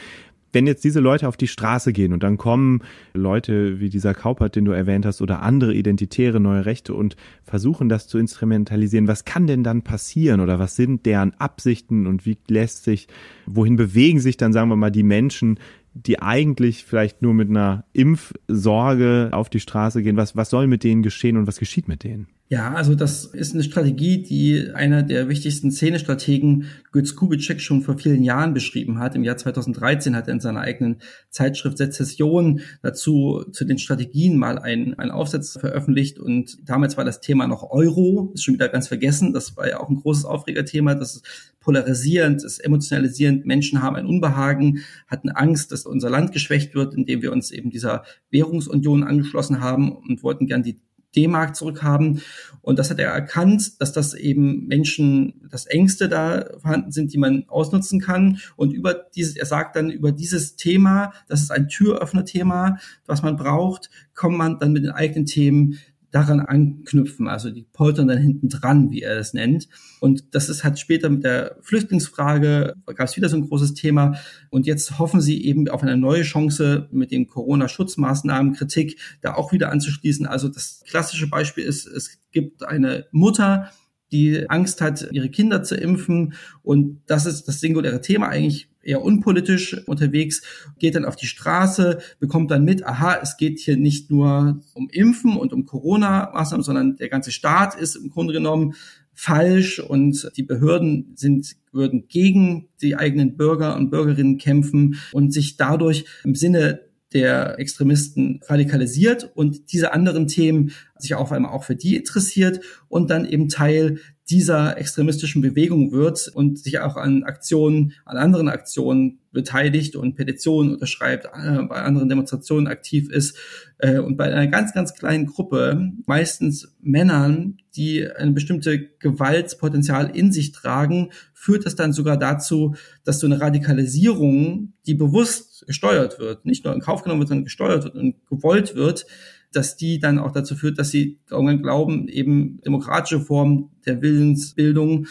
wenn 0.53 0.67
jetzt 0.67 0.85
diese 0.85 1.01
Leute 1.01 1.29
auf 1.29 1.37
die 1.37 1.47
Straße 1.47 1.93
gehen 1.93 2.13
und 2.13 2.23
dann 2.23 2.37
kommen 2.37 2.83
Leute 3.15 3.81
wie 3.81 3.89
dieser 3.89 4.15
Kaupert, 4.15 4.57
den 4.57 4.65
du 4.65 4.73
erwähnt 4.73 5.07
hast, 5.07 5.23
oder 5.23 5.43
andere 5.43 5.75
identitäre 5.75 6.41
neue 6.41 6.67
Rechte 6.67 6.95
und 6.95 7.17
versuchen 7.45 7.89
das 7.89 8.09
zu 8.09 8.19
instrumentalisieren, 8.19 9.09
was 9.09 9.25
kann 9.25 9.47
denn 9.47 9.63
dann 9.63 9.83
passieren 9.83 10.41
oder 10.41 10.59
was 10.59 10.77
sind 10.77 11.07
deren 11.07 11.35
Absichten 11.35 12.07
und 12.07 12.27
wie 12.27 12.39
lässt 12.49 12.85
sich, 12.85 13.09
wohin 13.47 13.77
bewegen 13.77 14.21
sich 14.21 14.37
dann, 14.37 14.53
sagen 14.53 14.69
wir 14.69 14.77
mal, 14.77 14.91
die 14.91 15.03
Menschen, 15.03 15.59
die 15.95 16.21
eigentlich 16.21 16.85
vielleicht 16.85 17.23
nur 17.23 17.35
mit 17.35 17.49
einer 17.49 17.85
Impfsorge 17.93 19.31
auf 19.33 19.51
die 19.51 19.61
Straße 19.61 20.03
gehen? 20.03 20.17
Was, 20.17 20.37
was 20.37 20.51
soll 20.51 20.67
mit 20.67 20.85
denen 20.85 21.03
geschehen 21.03 21.37
und 21.37 21.47
was 21.47 21.59
geschieht 21.59 21.89
mit 21.89 22.05
denen? 22.05 22.29
Ja, 22.53 22.75
also 22.75 22.97
das 22.97 23.27
ist 23.27 23.55
eine 23.55 23.63
Strategie, 23.63 24.25
die 24.25 24.73
einer 24.75 25.05
der 25.05 25.29
wichtigsten 25.29 25.71
Szenestrategen 25.71 26.65
Götz 26.91 27.15
Kubitschek 27.15 27.61
schon 27.61 27.83
vor 27.83 27.97
vielen 27.97 28.25
Jahren 28.25 28.55
beschrieben 28.55 28.99
hat. 28.99 29.15
Im 29.15 29.23
Jahr 29.23 29.37
2013 29.37 30.17
hat 30.17 30.27
er 30.27 30.35
in 30.35 30.41
seiner 30.41 30.63
eigenen 30.63 30.97
Zeitschrift 31.31 31.79
Sezession 31.79 32.63
dazu 32.83 33.45
zu 33.53 33.65
den 33.65 33.79
Strategien 33.79 34.37
mal 34.37 34.59
einen, 34.59 34.99
einen 34.99 35.13
Aufsatz 35.13 35.59
veröffentlicht 35.61 36.19
und 36.19 36.69
damals 36.69 36.97
war 36.97 37.05
das 37.05 37.21
Thema 37.21 37.47
noch 37.47 37.71
Euro, 37.71 38.33
ist 38.35 38.43
schon 38.43 38.55
wieder 38.55 38.69
ganz 38.69 38.89
vergessen. 38.89 39.33
Das 39.33 39.57
war 39.57 39.69
ja 39.69 39.79
auch 39.79 39.89
ein 39.89 40.01
großes 40.01 40.25
Aufregerthema. 40.25 40.97
Das 40.97 41.15
ist 41.15 41.55
polarisierend, 41.61 42.43
ist 42.43 42.59
emotionalisierend. 42.59 43.47
Menschen 43.47 43.81
haben 43.81 43.95
ein 43.95 44.07
Unbehagen, 44.07 44.81
hatten 45.07 45.29
Angst, 45.29 45.71
dass 45.71 45.87
unser 45.87 46.11
Land 46.11 46.33
geschwächt 46.33 46.75
wird, 46.75 46.95
indem 46.95 47.23
wir 47.23 47.31
uns 47.31 47.53
eben 47.53 47.71
dieser 47.71 48.03
Währungsunion 48.33 49.05
angeschlossen 49.05 49.61
haben 49.61 49.93
und 49.93 50.25
wollten 50.25 50.49
gern 50.49 50.65
die 50.65 50.81
D-Mark 51.17 51.57
zurückhaben. 51.57 52.23
Und 52.63 52.79
das 52.79 52.91
hat 52.91 52.99
er 52.99 53.11
erkannt, 53.11 53.81
dass 53.81 53.93
das 53.93 54.15
eben 54.15 54.67
Menschen, 54.67 55.49
dass 55.51 55.67
Ängste 55.67 56.09
da 56.09 56.45
vorhanden 56.61 56.93
sind, 56.93 57.13
die 57.13 57.19
man 57.19 57.45
ausnutzen 57.49 58.01
kann. 58.01 58.39
Und 58.57 58.73
über 58.73 58.95
dieses, 58.95 59.37
er 59.37 59.47
sagt 59.47 59.77
dann 59.77 59.91
über 59.91 60.13
dieses 60.13 60.57
Thema, 60.57 61.13
das 61.29 61.43
ist 61.43 61.51
ein 61.51 61.69
Türöffner-Thema, 61.69 62.79
was 63.07 63.23
man 63.23 63.37
braucht, 63.37 63.91
kommt 64.15 64.37
man 64.37 64.59
dann 64.59 64.73
mit 64.73 64.85
den 64.85 64.93
eigenen 64.93 65.27
Themen 65.27 65.79
daran 66.11 66.41
anknüpfen, 66.41 67.29
also 67.29 67.51
die 67.51 67.63
poltern 67.63 68.09
dann 68.09 68.19
hinten 68.19 68.49
dran, 68.49 68.91
wie 68.91 69.03
er 69.03 69.19
es 69.19 69.33
nennt. 69.33 69.69
Und 70.01 70.35
das 70.35 70.49
ist 70.49 70.65
halt 70.65 70.79
später 70.79 71.09
mit 71.09 71.25
der 71.25 71.57
Flüchtlingsfrage, 71.61 72.75
gab 72.87 73.09
es 73.09 73.17
wieder 73.17 73.29
so 73.29 73.37
ein 73.37 73.49
großes 73.49 73.75
Thema. 73.75 74.17
Und 74.51 74.67
jetzt 74.67 74.99
hoffen 74.99 75.21
sie 75.21 75.45
eben 75.45 75.69
auf 75.69 75.83
eine 75.83 75.97
neue 75.97 76.23
Chance 76.23 76.89
mit 76.91 77.11
den 77.13 77.27
Corona-Schutzmaßnahmen, 77.27 78.55
Kritik, 78.55 78.99
da 79.21 79.35
auch 79.35 79.53
wieder 79.53 79.71
anzuschließen. 79.71 80.27
Also 80.27 80.49
das 80.49 80.83
klassische 80.87 81.29
Beispiel 81.29 81.65
ist, 81.65 81.87
es 81.87 82.19
gibt 82.33 82.65
eine 82.65 83.07
Mutter, 83.13 83.71
die 84.13 84.49
Angst 84.49 84.81
hat, 84.81 85.09
ihre 85.13 85.29
Kinder 85.29 85.63
zu 85.63 85.77
impfen. 85.77 86.35
Und 86.63 87.01
das 87.07 87.27
ist 87.27 87.45
das 87.45 87.61
singuläre 87.61 88.01
Thema 88.01 88.29
eigentlich 88.29 88.69
eher 88.83 89.03
unpolitisch 89.03 89.77
unterwegs, 89.87 90.43
geht 90.79 90.95
dann 90.95 91.05
auf 91.05 91.17
die 91.17 91.27
Straße, 91.27 91.99
bekommt 92.19 92.51
dann 92.51 92.65
mit, 92.65 92.87
aha, 92.87 93.19
es 93.23 93.37
geht 93.37 93.59
hier 93.59 93.77
nicht 93.77 94.11
nur 94.11 94.61
um 94.75 94.89
Impfen 94.91 95.37
und 95.37 95.53
um 95.53 95.67
Corona-Maßnahmen, 95.67 96.65
sondern 96.65 96.97
der 96.97 97.09
ganze 97.09 97.31
Staat 97.31 97.75
ist 97.75 97.97
im 97.97 98.09
Grunde 98.11 98.33
genommen 98.33 98.75
falsch 99.13 99.81
und 99.81 100.31
die 100.37 100.43
Behörden 100.43 101.13
sind, 101.15 101.57
würden 101.73 102.09
gegen 102.09 102.69
die 102.81 102.97
eigenen 102.97 103.37
Bürger 103.37 103.77
und 103.77 103.91
Bürgerinnen 103.91 104.39
kämpfen 104.39 104.97
und 105.13 105.35
sich 105.35 105.59
dadurch 105.59 106.07
im 106.25 106.35
Sinne 106.35 106.81
der 107.13 107.59
Extremisten 107.59 108.41
radikalisiert 108.47 109.31
und 109.35 109.73
diese 109.73 109.93
anderen 109.93 110.27
Themen 110.27 110.73
sich 111.03 111.15
auf 111.15 111.33
einmal 111.33 111.53
auch 111.53 111.65
für 111.65 111.77
die 111.77 111.97
interessiert 111.97 112.61
und 112.89 113.11
dann 113.11 113.25
eben 113.25 113.49
Teil 113.49 113.99
dieser 114.31 114.79
extremistischen 114.79 115.43
Bewegung 115.43 115.91
wird 115.91 116.29
und 116.29 116.61
sich 116.61 116.79
auch 116.79 116.97
an 116.97 117.25
Aktionen, 117.25 117.95
an 118.05 118.17
anderen 118.17 118.49
Aktionen 118.49 119.19
beteiligt 119.33 119.97
und 119.97 120.15
Petitionen 120.15 120.73
unterschreibt, 120.73 121.27
äh, 121.27 121.63
bei 121.69 121.83
anderen 121.83 122.09
Demonstrationen 122.09 122.69
aktiv 122.69 123.11
ist 123.11 123.37
äh, 123.79 123.99
und 123.99 124.17
bei 124.17 124.25
einer 124.25 124.47
ganz, 124.47 124.73
ganz 124.73 124.95
kleinen 124.95 125.27
Gruppe, 125.27 125.93
meistens 126.07 126.77
Männern, 126.81 127.59
die 127.75 128.09
eine 128.09 128.31
bestimmte 128.31 128.89
Gewaltspotenzial 128.99 130.11
in 130.15 130.31
sich 130.31 130.53
tragen, 130.53 131.11
führt 131.33 131.67
das 131.67 131.75
dann 131.75 131.93
sogar 131.93 132.17
dazu, 132.17 132.77
dass 133.05 133.19
so 133.19 133.27
eine 133.27 133.41
Radikalisierung, 133.41 134.75
die 134.87 134.95
bewusst 134.95 135.65
gesteuert 135.67 136.21
wird, 136.21 136.47
nicht 136.47 136.65
nur 136.65 136.75
in 136.75 136.81
Kauf 136.81 137.03
genommen 137.03 137.21
wird, 137.21 137.29
sondern 137.29 137.45
gesteuert 137.45 137.85
wird 137.85 137.97
und 137.97 138.27
gewollt 138.29 138.77
wird, 138.77 139.07
dass 139.53 139.77
die 139.77 139.99
dann 139.99 140.19
auch 140.19 140.33
dazu 140.33 140.55
führt, 140.55 140.79
dass 140.79 140.91
sie 140.91 141.19
irgendwann 141.31 141.63
glauben, 141.63 142.09
eben 142.09 142.61
demokratische 142.63 143.21
Formen 143.21 143.71
der 143.85 144.01
Willensbildung 144.03 145.07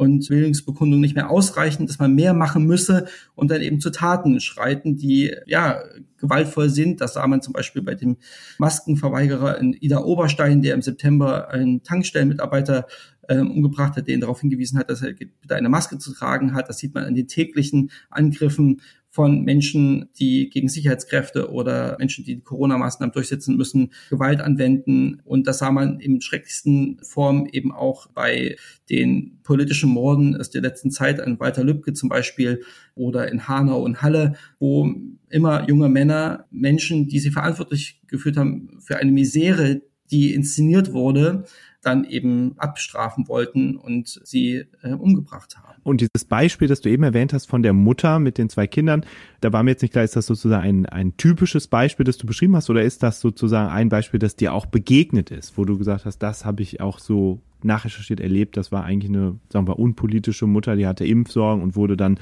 und 0.00 0.30
Willensbekundung 0.30 0.98
nicht 1.00 1.14
mehr 1.14 1.28
ausreichen, 1.28 1.86
dass 1.86 1.98
man 1.98 2.14
mehr 2.14 2.32
machen 2.32 2.64
müsse 2.64 3.06
und 3.34 3.50
dann 3.50 3.60
eben 3.60 3.80
zu 3.80 3.90
Taten 3.90 4.40
schreiten, 4.40 4.96
die 4.96 5.34
ja 5.44 5.82
gewaltvoll 6.16 6.70
sind. 6.70 7.02
Das 7.02 7.14
sah 7.14 7.26
man 7.26 7.42
zum 7.42 7.52
Beispiel 7.52 7.82
bei 7.82 7.94
dem 7.94 8.16
Maskenverweigerer 8.56 9.58
in 9.58 9.74
Ida 9.74 9.98
Oberstein, 9.98 10.62
der 10.62 10.74
im 10.74 10.80
September 10.80 11.50
einen 11.50 11.82
Tankstellenmitarbeiter 11.82 12.86
ähm, 13.28 13.50
umgebracht 13.50 13.96
hat, 13.96 14.08
den 14.08 14.20
darauf 14.20 14.40
hingewiesen 14.40 14.78
hat, 14.78 14.90
dass 14.90 15.02
er 15.02 15.12
bitte 15.12 15.54
eine 15.54 15.68
Maske 15.68 15.98
zu 15.98 16.14
tragen 16.14 16.54
hat. 16.54 16.68
Das 16.68 16.78
sieht 16.78 16.94
man 16.94 17.04
an 17.04 17.14
den 17.14 17.28
täglichen 17.28 17.90
Angriffen 18.08 18.80
von 19.10 19.42
Menschen, 19.42 20.08
die 20.18 20.50
gegen 20.50 20.68
Sicherheitskräfte 20.68 21.50
oder 21.50 21.96
Menschen, 21.98 22.24
die, 22.24 22.36
die 22.36 22.42
Corona-Maßnahmen 22.42 23.12
durchsetzen 23.12 23.56
müssen, 23.56 23.90
Gewalt 24.08 24.40
anwenden. 24.40 25.20
Und 25.24 25.48
das 25.48 25.58
sah 25.58 25.72
man 25.72 25.98
in 25.98 26.20
schrecklichsten 26.20 27.00
Form 27.02 27.46
eben 27.50 27.72
auch 27.72 28.06
bei 28.08 28.56
den 28.88 29.40
politischen 29.42 29.90
Morden 29.90 30.36
aus 30.36 30.50
der 30.50 30.62
letzten 30.62 30.92
Zeit 30.92 31.20
an 31.20 31.40
Walter 31.40 31.64
Lübcke 31.64 31.92
zum 31.92 32.08
Beispiel 32.08 32.62
oder 32.94 33.30
in 33.30 33.48
Hanau 33.48 33.82
und 33.82 34.00
Halle, 34.00 34.36
wo 34.60 34.94
immer 35.28 35.68
junge 35.68 35.88
Männer 35.88 36.46
Menschen, 36.50 37.08
die 37.08 37.18
sie 37.18 37.30
verantwortlich 37.30 38.00
geführt 38.06 38.36
haben 38.36 38.78
für 38.80 38.96
eine 38.96 39.10
Misere, 39.10 39.82
die 40.10 40.34
inszeniert 40.34 40.92
wurde, 40.92 41.44
dann 41.82 42.04
eben 42.04 42.54
abstrafen 42.58 43.28
wollten 43.28 43.76
und 43.76 44.20
sie 44.24 44.64
äh, 44.82 44.92
umgebracht 44.92 45.56
haben. 45.56 45.80
Und 45.82 46.02
dieses 46.02 46.26
Beispiel, 46.26 46.68
das 46.68 46.82
du 46.82 46.90
eben 46.90 47.02
erwähnt 47.02 47.32
hast 47.32 47.46
von 47.46 47.62
der 47.62 47.72
Mutter 47.72 48.18
mit 48.18 48.36
den 48.36 48.50
zwei 48.50 48.66
Kindern, 48.66 49.04
da 49.40 49.52
war 49.52 49.62
mir 49.62 49.70
jetzt 49.70 49.82
nicht 49.82 49.92
klar, 49.92 50.04
ist 50.04 50.16
das 50.16 50.26
sozusagen 50.26 50.62
ein, 50.62 50.86
ein 50.86 51.16
typisches 51.16 51.68
Beispiel, 51.68 52.04
das 52.04 52.18
du 52.18 52.26
beschrieben 52.26 52.54
hast, 52.54 52.68
oder 52.68 52.82
ist 52.82 53.02
das 53.02 53.20
sozusagen 53.20 53.70
ein 53.70 53.88
Beispiel, 53.88 54.20
das 54.20 54.36
dir 54.36 54.52
auch 54.52 54.66
begegnet 54.66 55.30
ist, 55.30 55.56
wo 55.56 55.64
du 55.64 55.78
gesagt 55.78 56.04
hast, 56.04 56.18
das 56.18 56.44
habe 56.44 56.62
ich 56.62 56.80
auch 56.80 56.98
so 56.98 57.40
nachrecherchiert 57.62 58.20
erlebt, 58.20 58.56
das 58.56 58.72
war 58.72 58.84
eigentlich 58.84 59.10
eine, 59.10 59.38
sagen 59.50 59.66
wir, 59.66 59.78
unpolitische 59.78 60.46
Mutter, 60.46 60.76
die 60.76 60.86
hatte 60.86 61.06
Impfsorgen 61.06 61.62
und 61.62 61.76
wurde 61.76 61.96
dann 61.96 62.18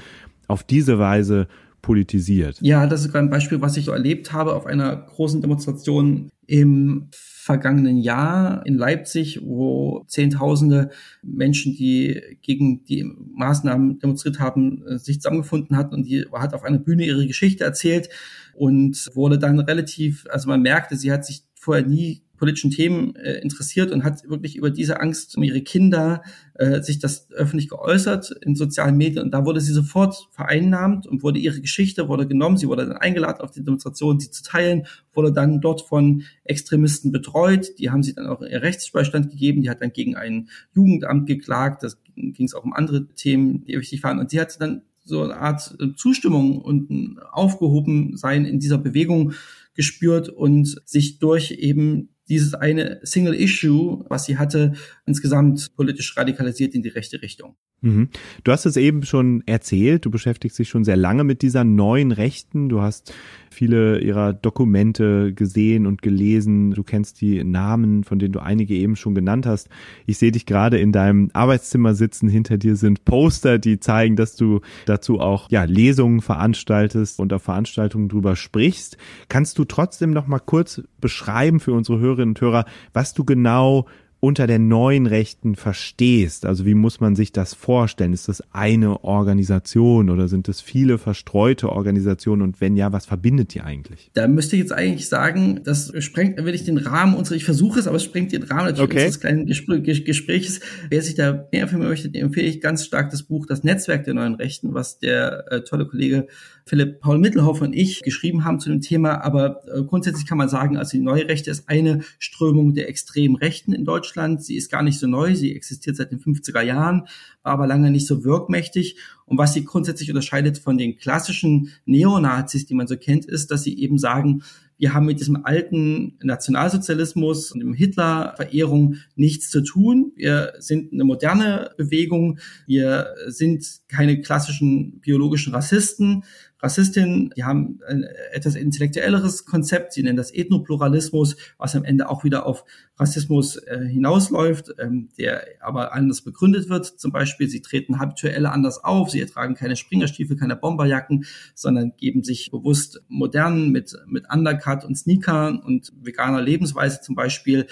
auf 0.47 0.63
diese 0.63 0.99
Weise 0.99 1.47
politisiert. 1.81 2.57
Ja, 2.61 2.87
das 2.87 3.05
ist 3.05 3.15
ein 3.15 3.29
Beispiel, 3.29 3.61
was 3.61 3.77
ich 3.77 3.85
so 3.85 3.91
erlebt 3.91 4.33
habe 4.33 4.55
auf 4.55 4.65
einer 4.65 4.95
großen 4.95 5.41
Demonstration 5.41 6.29
im 6.45 7.09
vergangenen 7.11 7.97
Jahr 7.97 8.65
in 8.65 8.75
Leipzig, 8.75 9.41
wo 9.43 10.03
Zehntausende 10.07 10.91
Menschen, 11.23 11.75
die 11.75 12.21
gegen 12.41 12.83
die 12.83 13.03
Maßnahmen 13.03 13.99
demonstriert 13.99 14.39
haben, 14.39 14.85
äh, 14.85 14.99
sich 14.99 15.21
zusammengefunden 15.21 15.75
hatten 15.75 15.95
und 15.95 16.03
die 16.03 16.25
hat 16.31 16.53
auf 16.53 16.63
einer 16.63 16.79
Bühne 16.79 17.05
ihre 17.05 17.25
Geschichte 17.25 17.63
erzählt 17.63 18.09
und 18.53 19.09
wurde 19.15 19.39
dann 19.39 19.59
relativ, 19.59 20.25
also 20.29 20.47
man 20.47 20.61
merkte, 20.61 20.95
sie 20.95 21.11
hat 21.11 21.25
sich 21.25 21.43
vorher 21.55 21.85
nie 21.85 22.23
politischen 22.39 22.71
Themen 22.71 23.15
äh, 23.15 23.39
interessiert 23.39 23.91
und 23.91 24.03
hat 24.03 24.27
wirklich 24.27 24.55
über 24.55 24.71
diese 24.71 24.99
Angst 24.99 25.37
um 25.37 25.43
ihre 25.43 25.61
Kinder 25.61 26.23
äh, 26.55 26.81
sich 26.81 26.97
das 26.97 27.29
öffentlich 27.31 27.69
geäußert 27.69 28.31
in 28.41 28.55
sozialen 28.55 28.97
Medien. 28.97 29.23
Und 29.23 29.31
da 29.31 29.45
wurde 29.45 29.61
sie 29.61 29.73
sofort 29.73 30.29
vereinnahmt 30.31 31.05
und 31.05 31.21
wurde 31.21 31.39
ihre 31.39 31.61
Geschichte 31.61 32.07
wurde 32.07 32.27
genommen, 32.27 32.57
sie 32.57 32.67
wurde 32.67 32.87
dann 32.87 32.97
eingeladen 32.97 33.41
auf 33.41 33.51
die 33.51 33.63
Demonstration, 33.63 34.19
sie 34.19 34.31
zu 34.31 34.41
teilen, 34.41 34.87
wurde 35.13 35.33
dann 35.33 35.61
dort 35.61 35.81
von 35.81 36.23
Extremisten 36.45 37.11
betreut, 37.11 37.77
die 37.77 37.91
haben 37.91 38.01
sie 38.01 38.15
dann 38.15 38.27
auch 38.27 38.41
ihr 38.41 38.61
Rechtsbeistand 38.61 39.29
gegeben, 39.29 39.61
die 39.61 39.69
hat 39.69 39.81
dann 39.81 39.93
gegen 39.93 40.15
ein 40.15 40.49
Jugendamt 40.73 41.27
geklagt, 41.27 41.83
das 41.83 42.01
ging 42.15 42.45
es 42.45 42.55
auch 42.55 42.63
um 42.63 42.73
andere 42.73 43.07
Themen, 43.09 43.65
die 43.65 43.77
wichtig 43.77 44.01
waren. 44.03 44.19
Und 44.19 44.31
sie 44.31 44.39
hat 44.39 44.59
dann 44.61 44.83
so 45.03 45.23
eine 45.23 45.37
Art 45.37 45.75
Zustimmung 45.97 46.61
und 46.61 47.17
aufgehoben 47.31 48.15
sein 48.15 48.45
in 48.45 48.59
dieser 48.59 48.77
Bewegung 48.77 49.33
gespürt 49.73 50.29
und 50.29 50.81
sich 50.85 51.19
durch 51.19 51.51
eben 51.51 52.09
dieses 52.29 52.53
eine 52.53 52.99
Single 53.03 53.35
Issue, 53.35 54.05
was 54.07 54.25
sie 54.25 54.37
hatte, 54.37 54.73
insgesamt 55.05 55.75
politisch 55.75 56.15
radikalisiert 56.15 56.75
in 56.75 56.83
die 56.83 56.89
rechte 56.89 57.21
Richtung. 57.21 57.55
Mhm. 57.81 58.09
Du 58.43 58.51
hast 58.51 58.65
es 58.65 58.75
eben 58.75 59.03
schon 59.03 59.41
erzählt, 59.45 60.05
du 60.05 60.11
beschäftigst 60.11 60.59
dich 60.59 60.67
schon 60.67 60.83
sehr 60.83 60.97
lange 60.97 61.23
mit 61.23 61.41
dieser 61.41 61.63
neuen 61.63 62.11
Rechten. 62.11 62.67
Du 62.67 62.81
hast 62.81 63.13
viele 63.49 63.99
ihrer 63.99 64.33
Dokumente 64.33 65.33
gesehen 65.33 65.87
und 65.87 66.01
gelesen. 66.01 66.71
Du 66.71 66.83
kennst 66.83 67.21
die 67.21 67.43
Namen, 67.43 68.03
von 68.03 68.19
denen 68.19 68.33
du 68.33 68.39
einige 68.39 68.73
eben 68.73 68.95
schon 68.95 69.15
genannt 69.15 69.45
hast. 69.45 69.69
Ich 70.05 70.17
sehe 70.17 70.31
dich 70.31 70.45
gerade 70.45 70.77
in 70.77 70.91
deinem 70.91 71.29
Arbeitszimmer 71.33 71.95
sitzen. 71.95 72.27
Hinter 72.27 72.57
dir 72.57 72.75
sind 72.75 73.05
Poster, 73.05 73.59
die 73.59 73.79
zeigen, 73.79 74.15
dass 74.15 74.35
du 74.35 74.59
dazu 74.85 75.19
auch 75.19 75.49
ja, 75.49 75.63
Lesungen 75.63 76.21
veranstaltest 76.21 77.19
und 77.19 77.31
auf 77.31 77.43
Veranstaltungen 77.43 78.09
drüber 78.09 78.35
sprichst. 78.35 78.97
Kannst 79.29 79.57
du 79.57 79.65
trotzdem 79.65 80.11
noch 80.11 80.27
mal 80.27 80.39
kurz 80.39 80.81
beschreiben 80.99 81.59
für 81.59 81.73
unsere 81.73 81.99
Hörerinnen 81.99 82.29
und 82.29 82.41
Hörer, 82.41 82.65
was 82.93 83.13
du 83.13 83.23
genau 83.23 83.87
unter 84.21 84.47
der 84.47 84.59
neuen 84.59 85.05
Rechten 85.05 85.55
verstehst. 85.55 86.45
Also 86.45 86.65
wie 86.65 86.73
muss 86.73 86.99
man 86.99 87.15
sich 87.15 87.31
das 87.31 87.53
vorstellen? 87.53 88.11
Ist 88.11 88.27
das 88.27 88.43
eine 88.51 89.03
Organisation 89.05 90.09
oder 90.09 90.27
sind 90.27 90.49
es 90.49 90.59
viele 90.59 90.97
verstreute 90.97 91.69
Organisationen? 91.69 92.41
Und 92.41 92.59
wenn 92.59 92.75
ja, 92.75 92.91
was 92.91 93.05
verbindet 93.05 93.53
die 93.53 93.61
eigentlich? 93.61 94.11
Da 94.13 94.27
müsste 94.27 94.57
ich 94.57 94.63
jetzt 94.63 94.73
eigentlich 94.73 95.07
sagen, 95.07 95.61
das 95.63 95.93
sprengt 96.03 96.43
will 96.43 96.53
ich 96.53 96.65
den 96.65 96.77
Rahmen 96.77 97.15
unserer, 97.15 97.37
ich 97.37 97.45
versuche 97.45 97.79
es, 97.79 97.87
aber 97.87 97.95
es 97.95 98.03
sprengt 98.03 98.33
den 98.33 98.43
Rahmen 98.43 98.65
natürlich 98.65 98.91
okay. 98.91 99.05
unseres 99.05 99.19
kleinen 99.21 99.45
Gespr 99.45 99.79
Gesprächs. 99.79 100.59
Wer 100.89 101.01
sich 101.01 101.15
da 101.15 101.47
mehr 101.53 101.63
informieren 101.63 101.89
möchte, 101.89 102.09
dem 102.09 102.25
empfehle 102.25 102.47
ich 102.47 102.59
ganz 102.59 102.85
stark 102.85 103.11
das 103.11 103.23
Buch 103.23 103.45
Das 103.45 103.63
Netzwerk 103.63 104.03
der 104.03 104.15
neuen 104.15 104.35
Rechten, 104.35 104.73
was 104.73 104.99
der 104.99 105.49
äh, 105.49 105.61
tolle 105.61 105.85
Kollege 105.85 106.27
Philipp 106.65 106.99
Paul 106.99 107.19
Mittelhoff 107.19 107.61
und 107.61 107.73
ich 107.73 108.01
geschrieben 108.01 108.43
haben 108.43 108.59
zu 108.59 108.69
dem 108.69 108.81
Thema. 108.81 109.23
Aber 109.23 109.61
äh, 109.73 109.81
grundsätzlich 109.83 110.27
kann 110.27 110.37
man 110.37 110.49
sagen, 110.49 110.75
also 110.77 110.91
die 110.91 111.03
neue 111.03 111.27
Rechte 111.27 111.49
ist 111.49 111.69
eine 111.69 112.01
Strömung 112.19 112.73
der 112.73 112.89
extremen 112.89 113.37
Rechten 113.37 113.71
in 113.71 113.85
Deutschland. 113.85 114.08
Sie 114.43 114.55
ist 114.55 114.69
gar 114.69 114.83
nicht 114.83 114.99
so 114.99 115.07
neu. 115.07 115.35
Sie 115.35 115.55
existiert 115.55 115.95
seit 115.95 116.11
den 116.11 116.19
50er 116.19 116.61
Jahren, 116.61 117.07
war 117.43 117.53
aber 117.53 117.67
lange 117.67 117.91
nicht 117.91 118.07
so 118.07 118.23
wirkmächtig. 118.23 118.97
Und 119.25 119.37
was 119.37 119.53
sie 119.53 119.63
grundsätzlich 119.63 120.09
unterscheidet 120.09 120.57
von 120.57 120.77
den 120.77 120.97
klassischen 120.97 121.71
Neonazis, 121.85 122.65
die 122.65 122.73
man 122.73 122.87
so 122.87 122.97
kennt, 122.97 123.25
ist, 123.25 123.51
dass 123.51 123.63
sie 123.63 123.77
eben 123.79 123.97
sagen, 123.97 124.43
wir 124.79 124.93
haben 124.93 125.05
mit 125.05 125.19
diesem 125.19 125.45
alten 125.45 126.17
Nationalsozialismus 126.23 127.51
und 127.51 127.59
dem 127.59 127.73
Hitler-Verehrung 127.73 128.95
nichts 129.15 129.49
zu 129.49 129.61
tun. 129.61 130.13
Wir 130.15 130.53
sind 130.59 130.93
eine 130.93 131.03
moderne 131.03 131.71
Bewegung. 131.77 132.39
Wir 132.65 133.07
sind 133.27 133.81
keine 133.89 134.21
klassischen 134.21 135.01
biologischen 135.01 135.53
Rassisten, 135.53 136.23
Rassistinnen, 136.61 137.31
die 137.37 137.43
haben 137.43 137.79
ein 137.87 138.03
etwas 138.31 138.55
intellektuelleres 138.55 139.45
Konzept, 139.45 139.93
sie 139.93 140.03
nennen 140.03 140.17
das 140.17 140.33
Ethnopluralismus, 140.33 141.37
was 141.57 141.75
am 141.75 141.85
Ende 141.85 142.09
auch 142.09 142.23
wieder 142.23 142.45
auf 142.45 142.65
Rassismus 142.97 143.55
äh, 143.55 143.85
hinausläuft, 143.87 144.73
ähm, 144.77 145.07
der 145.17 145.45
aber 145.61 145.93
anders 145.93 146.21
begründet 146.21 146.67
wird. 146.67 146.85
Zum 146.85 147.11
Beispiel, 147.11 147.47
sie 147.47 147.61
treten 147.61 147.99
habituell 147.99 148.45
anders 148.45 148.83
auf, 148.83 149.09
sie 149.09 149.25
tragen 149.25 149.55
keine 149.55 149.77
Springerstiefel, 149.77 150.35
keine 150.35 150.57
Bomberjacken, 150.57 151.25
sondern 151.55 151.93
geben 151.95 152.23
sich 152.23 152.51
bewusst 152.51 153.01
modern 153.07 153.69
mit, 153.69 153.95
mit 154.05 154.25
Undercut 154.29 154.83
und 154.83 154.95
Sneaker 154.95 155.61
und 155.65 155.93
veganer 156.01 156.41
Lebensweise 156.41 156.99
zum 156.99 157.15
Beispiel. 157.15 157.67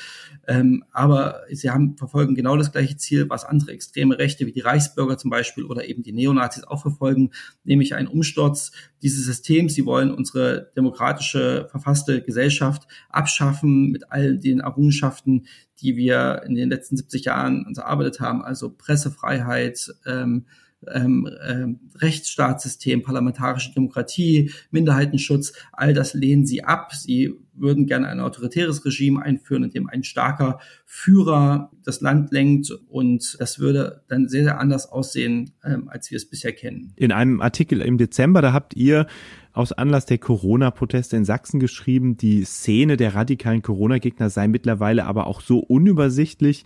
Ähm, 0.48 0.86
aber 0.94 1.42
sie 1.52 1.70
haben, 1.70 1.98
verfolgen 1.98 2.36
genau 2.36 2.56
das 2.56 2.72
gleiche 2.72 2.96
Ziel, 2.96 3.30
was 3.30 3.44
andere 3.44 3.72
extreme 3.72 4.18
Rechte 4.18 4.46
wie 4.46 4.54
die 4.54 4.62
Reichsbürger 4.62 5.18
zum 5.18 5.30
Beispiel 5.30 5.66
oder 5.66 5.90
eben 5.90 6.04
die 6.04 6.14
Neonazis 6.14 6.64
auch 6.64 6.82
verfolgen, 6.82 7.32
nämlich 7.66 7.96
einen 7.96 8.08
Umsturz 8.08 8.72
dieses 9.02 9.26
Systems. 9.26 9.74
Sie 9.74 9.86
wollen 9.86 10.14
unsere 10.14 10.72
demokratische, 10.76 11.68
verfasste 11.70 12.22
Gesellschaft 12.22 12.88
abschaffen 13.10 13.92
mit 13.92 14.12
all 14.12 14.38
den 14.38 14.60
Errungenschaften, 14.60 15.48
die 15.82 15.96
wir 15.96 16.42
in 16.46 16.56
den 16.56 16.70
letzten 16.70 16.98
70 16.98 17.26
Jahren 17.26 17.66
uns 17.66 17.78
erarbeitet 17.78 18.20
haben, 18.20 18.44
also 18.44 18.70
Pressefreiheit, 18.70 19.94
ähm, 20.06 20.46
ähm, 20.94 21.30
ähm, 21.48 21.80
Rechtsstaatssystem, 21.96 23.04
parlamentarische 23.04 23.74
Demokratie, 23.74 24.52
Minderheitenschutz, 24.72 25.54
all 25.72 25.94
das 25.94 26.14
lehnen 26.14 26.46
sie 26.46 26.64
ab. 26.64 26.94
Sie 26.94 27.34
würden 27.54 27.88
gerne 27.88 28.08
ein 28.08 28.20
autoritäres 28.20 28.86
Regime 28.86 29.22
einführen, 29.22 29.64
in 29.64 29.72
dem 29.72 29.88
ein 29.88 30.04
starker 30.04 30.60
Führer 30.86 31.72
das 31.84 32.02
Land 32.02 32.32
lenkt 32.32 32.72
und 32.88 33.38
das 33.40 33.60
würde 33.60 34.04
dann 34.08 34.28
sehr, 34.28 34.44
sehr 34.44 34.60
anders 34.60 34.92
aussehen, 34.92 35.52
ähm, 35.64 35.90
als 35.90 36.12
wir 36.12 36.18
es 36.18 36.30
bisher 36.30 36.54
kennen. 36.54 36.94
In 36.96 37.12
einem 37.12 37.42
Artikel 37.42 37.82
im 37.82 37.98
Dezember, 37.98 38.42
da 38.42 38.54
habt 38.54 38.76
ihr 38.76 39.08
aus 39.54 39.72
Anlass 39.72 40.06
der 40.06 40.20
Corona-Proteste 40.20 41.18
in 41.18 41.26
Sachsen 41.26 41.60
geschrieben, 41.60 42.16
die 42.16 42.44
Szene 42.44 42.96
der 42.96 43.16
radikalen 43.16 43.64
Corona-Gegner 43.64 44.30
sei 44.30 44.48
mittlerweile 44.48 45.06
aber 45.06 45.26
auch 45.26 45.42
so 45.42 45.58
unübersichtlich, 45.58 46.64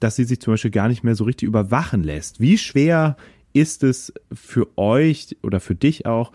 dass 0.00 0.16
sie 0.16 0.24
sich 0.24 0.40
zum 0.40 0.54
Beispiel 0.54 0.70
gar 0.70 0.88
nicht 0.88 1.04
mehr 1.04 1.14
so 1.14 1.24
richtig 1.24 1.46
überwachen 1.46 2.02
lässt. 2.02 2.40
Wie 2.40 2.58
schwer 2.58 3.16
ist 3.52 3.82
es 3.84 4.12
für 4.32 4.76
euch 4.76 5.36
oder 5.42 5.60
für 5.60 5.74
dich 5.74 6.06
auch, 6.06 6.32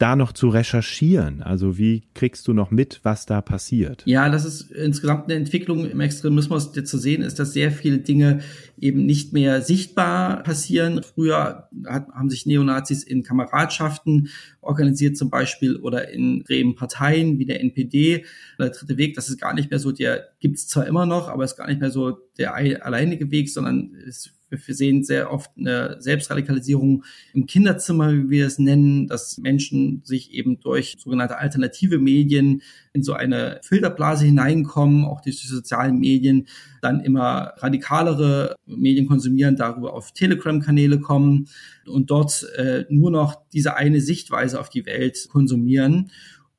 da 0.00 0.16
noch 0.16 0.32
zu 0.32 0.48
recherchieren? 0.48 1.42
Also 1.42 1.76
wie 1.76 2.02
kriegst 2.14 2.48
du 2.48 2.54
noch 2.54 2.70
mit, 2.70 3.00
was 3.02 3.26
da 3.26 3.42
passiert? 3.42 4.02
Ja, 4.06 4.30
das 4.30 4.46
ist 4.46 4.70
insgesamt 4.70 5.24
eine 5.24 5.34
Entwicklung 5.34 5.88
im 5.88 6.00
Extremismus, 6.00 6.72
die 6.72 6.84
zu 6.84 6.96
sehen 6.96 7.22
ist, 7.22 7.38
dass 7.38 7.52
sehr 7.52 7.70
viele 7.70 7.98
Dinge 7.98 8.40
eben 8.78 9.04
nicht 9.04 9.34
mehr 9.34 9.60
sichtbar 9.60 10.42
passieren. 10.42 11.02
Früher 11.02 11.68
hat, 11.86 12.08
haben 12.08 12.30
sich 12.30 12.46
Neonazis 12.46 13.04
in 13.04 13.22
Kameradschaften 13.22 14.30
organisiert 14.62 15.18
zum 15.18 15.28
Beispiel 15.28 15.76
oder 15.76 16.08
in 16.08 16.40
extremen 16.40 16.76
Parteien 16.76 17.38
wie 17.38 17.44
der 17.44 17.60
NPD. 17.60 18.24
Der 18.58 18.70
dritte 18.70 18.96
Weg, 18.96 19.14
das 19.14 19.28
ist 19.28 19.38
gar 19.38 19.52
nicht 19.52 19.70
mehr 19.70 19.80
so, 19.80 19.92
der 19.92 20.28
gibt's 20.40 20.66
zwar 20.66 20.86
immer 20.86 21.04
noch, 21.04 21.28
aber 21.28 21.44
ist 21.44 21.56
gar 21.56 21.68
nicht 21.68 21.80
mehr 21.80 21.90
so 21.90 22.16
der 22.38 22.54
alleinige 22.54 23.30
Weg, 23.30 23.50
sondern 23.50 23.94
es 24.08 24.32
wir 24.50 24.74
sehen 24.74 25.04
sehr 25.04 25.32
oft 25.32 25.50
eine 25.56 25.96
Selbstradikalisierung 26.00 27.04
im 27.32 27.46
Kinderzimmer, 27.46 28.12
wie 28.12 28.30
wir 28.30 28.46
es 28.46 28.58
nennen, 28.58 29.06
dass 29.06 29.38
Menschen 29.38 30.02
sich 30.04 30.32
eben 30.32 30.60
durch 30.60 30.96
sogenannte 30.98 31.38
alternative 31.38 31.98
Medien 31.98 32.62
in 32.92 33.02
so 33.02 33.12
eine 33.12 33.60
Filterblase 33.62 34.26
hineinkommen, 34.26 35.04
auch 35.04 35.20
durch 35.20 35.40
die 35.40 35.46
sozialen 35.46 35.98
Medien, 35.98 36.48
dann 36.82 37.00
immer 37.00 37.52
radikalere 37.58 38.56
Medien 38.66 39.06
konsumieren, 39.06 39.56
darüber 39.56 39.94
auf 39.94 40.12
Telegram-Kanäle 40.12 41.00
kommen 41.00 41.48
und 41.86 42.10
dort 42.10 42.46
äh, 42.56 42.84
nur 42.88 43.10
noch 43.10 43.42
diese 43.52 43.76
eine 43.76 44.00
Sichtweise 44.00 44.58
auf 44.58 44.70
die 44.70 44.86
Welt 44.86 45.28
konsumieren. 45.30 46.10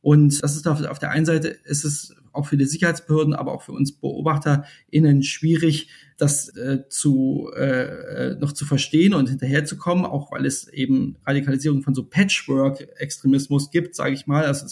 Und 0.01 0.41
das 0.41 0.55
ist 0.55 0.67
auf, 0.67 0.83
auf 0.85 0.99
der 0.99 1.11
einen 1.11 1.25
Seite 1.25 1.49
ist 1.49 1.85
es 1.85 2.15
auch 2.33 2.47
für 2.47 2.57
die 2.57 2.65
Sicherheitsbehörden, 2.65 3.33
aber 3.33 3.53
auch 3.53 3.61
für 3.61 3.71
uns 3.71 3.93
BeobachterInnen 3.93 5.23
schwierig, 5.23 5.89
das 6.17 6.49
äh, 6.55 6.87
zu 6.89 7.49
äh, 7.55 8.35
noch 8.39 8.51
zu 8.51 8.65
verstehen 8.65 9.13
und 9.13 9.29
hinterherzukommen, 9.29 10.05
auch 10.05 10.31
weil 10.31 10.45
es 10.45 10.67
eben 10.67 11.17
Radikalisierung 11.25 11.81
von 11.81 11.95
so 11.95 12.03
Patchwork-Extremismus 12.03 13.71
gibt, 13.71 13.95
sage 13.95 14.13
ich 14.13 14.27
mal. 14.27 14.45
Also 14.45 14.65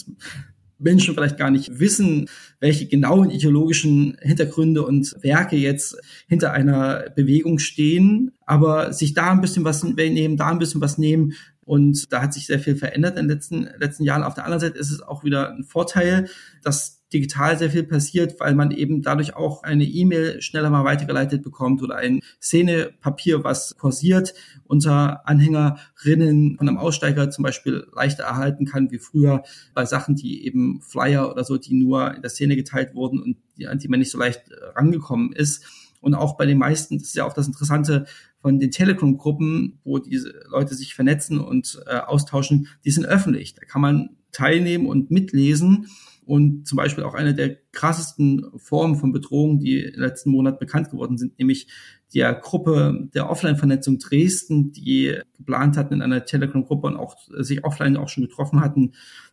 Menschen 0.80 1.14
vielleicht 1.14 1.36
gar 1.36 1.50
nicht 1.50 1.78
wissen, 1.78 2.28
welche 2.58 2.86
genauen 2.86 3.30
ideologischen 3.30 4.16
Hintergründe 4.20 4.82
und 4.82 5.14
Werke 5.22 5.56
jetzt 5.56 5.96
hinter 6.26 6.52
einer 6.52 7.10
Bewegung 7.14 7.58
stehen, 7.58 8.32
aber 8.46 8.92
sich 8.92 9.14
da 9.14 9.30
ein 9.30 9.40
bisschen 9.40 9.64
was 9.64 9.84
nehmen, 9.84 10.36
da 10.36 10.48
ein 10.48 10.58
bisschen 10.58 10.80
was 10.80 10.98
nehmen. 10.98 11.34
Und 11.64 12.12
da 12.12 12.22
hat 12.22 12.34
sich 12.34 12.46
sehr 12.46 12.58
viel 12.58 12.74
verändert 12.74 13.16
in 13.16 13.28
den 13.28 13.36
letzten, 13.36 13.68
letzten 13.78 14.02
Jahren. 14.02 14.24
Auf 14.24 14.34
der 14.34 14.44
anderen 14.44 14.60
Seite 14.60 14.78
ist 14.78 14.90
es 14.90 15.02
auch 15.02 15.22
wieder 15.22 15.52
ein 15.52 15.62
Vorteil, 15.62 16.28
dass 16.62 16.99
digital 17.12 17.58
sehr 17.58 17.70
viel 17.70 17.82
passiert, 17.84 18.38
weil 18.40 18.54
man 18.54 18.70
eben 18.70 19.02
dadurch 19.02 19.34
auch 19.34 19.62
eine 19.62 19.84
E-Mail 19.84 20.40
schneller 20.40 20.70
mal 20.70 20.84
weitergeleitet 20.84 21.42
bekommt 21.42 21.82
oder 21.82 21.96
ein 21.96 22.20
Szenepapier, 22.40 23.44
was 23.44 23.76
kursiert 23.76 24.34
unter 24.64 25.26
Anhängerinnen 25.28 26.56
von 26.56 26.68
einem 26.68 26.78
Aussteiger 26.78 27.30
zum 27.30 27.42
Beispiel 27.42 27.86
leichter 27.94 28.24
erhalten 28.24 28.64
kann 28.64 28.90
wie 28.90 28.98
früher 28.98 29.42
bei 29.74 29.84
Sachen, 29.84 30.14
die 30.14 30.46
eben 30.46 30.80
Flyer 30.82 31.30
oder 31.30 31.44
so, 31.44 31.56
die 31.56 31.74
nur 31.74 32.14
in 32.14 32.22
der 32.22 32.30
Szene 32.30 32.56
geteilt 32.56 32.94
wurden 32.94 33.20
und 33.20 33.36
die, 33.56 33.66
an 33.66 33.78
die 33.78 33.88
man 33.88 33.98
nicht 33.98 34.10
so 34.10 34.18
leicht 34.18 34.42
rangekommen 34.74 35.32
ist. 35.32 35.64
Und 36.00 36.14
auch 36.14 36.36
bei 36.36 36.46
den 36.46 36.58
meisten, 36.58 36.96
das 36.98 37.08
ist 37.08 37.16
ja 37.16 37.24
auch 37.24 37.34
das 37.34 37.46
Interessante 37.46 38.06
von 38.40 38.58
den 38.58 38.70
Telegram-Gruppen, 38.70 39.80
wo 39.84 39.98
diese 39.98 40.32
Leute 40.48 40.74
sich 40.74 40.94
vernetzen 40.94 41.40
und 41.40 41.82
äh, 41.86 41.96
austauschen, 41.96 42.68
die 42.84 42.90
sind 42.90 43.04
öffentlich. 43.04 43.54
Da 43.54 43.66
kann 43.66 43.82
man 43.82 44.16
teilnehmen 44.32 44.86
und 44.86 45.10
mitlesen. 45.10 45.86
Und 46.24 46.68
zum 46.68 46.76
Beispiel 46.76 47.02
auch 47.02 47.14
eine 47.14 47.34
der 47.34 47.56
krassesten 47.72 48.46
Formen 48.56 48.94
von 48.94 49.10
Bedrohung, 49.12 49.58
die 49.58 49.80
im 49.80 50.00
letzten 50.00 50.30
Monat 50.30 50.60
bekannt 50.60 50.90
geworden 50.90 51.18
sind, 51.18 51.38
nämlich 51.38 51.66
der 52.14 52.34
Gruppe 52.34 53.08
der 53.14 53.30
Offline-Vernetzung 53.30 53.98
Dresden, 53.98 54.70
die 54.70 55.16
geplant 55.36 55.76
hatten 55.76 55.94
in 55.94 56.02
einer 56.02 56.24
Telegram-Gruppe 56.24 56.86
und 56.86 56.96
auch 56.96 57.16
sich 57.38 57.64
offline 57.64 57.96
auch 57.96 58.08
schon 58.08 58.24
getroffen 58.24 58.60
hatten, 58.60 58.92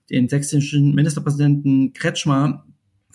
den 0.10 0.30
sächsischen 0.30 0.96
Ministerpräsidenten 0.96 1.94
Kretschmer 1.94 2.66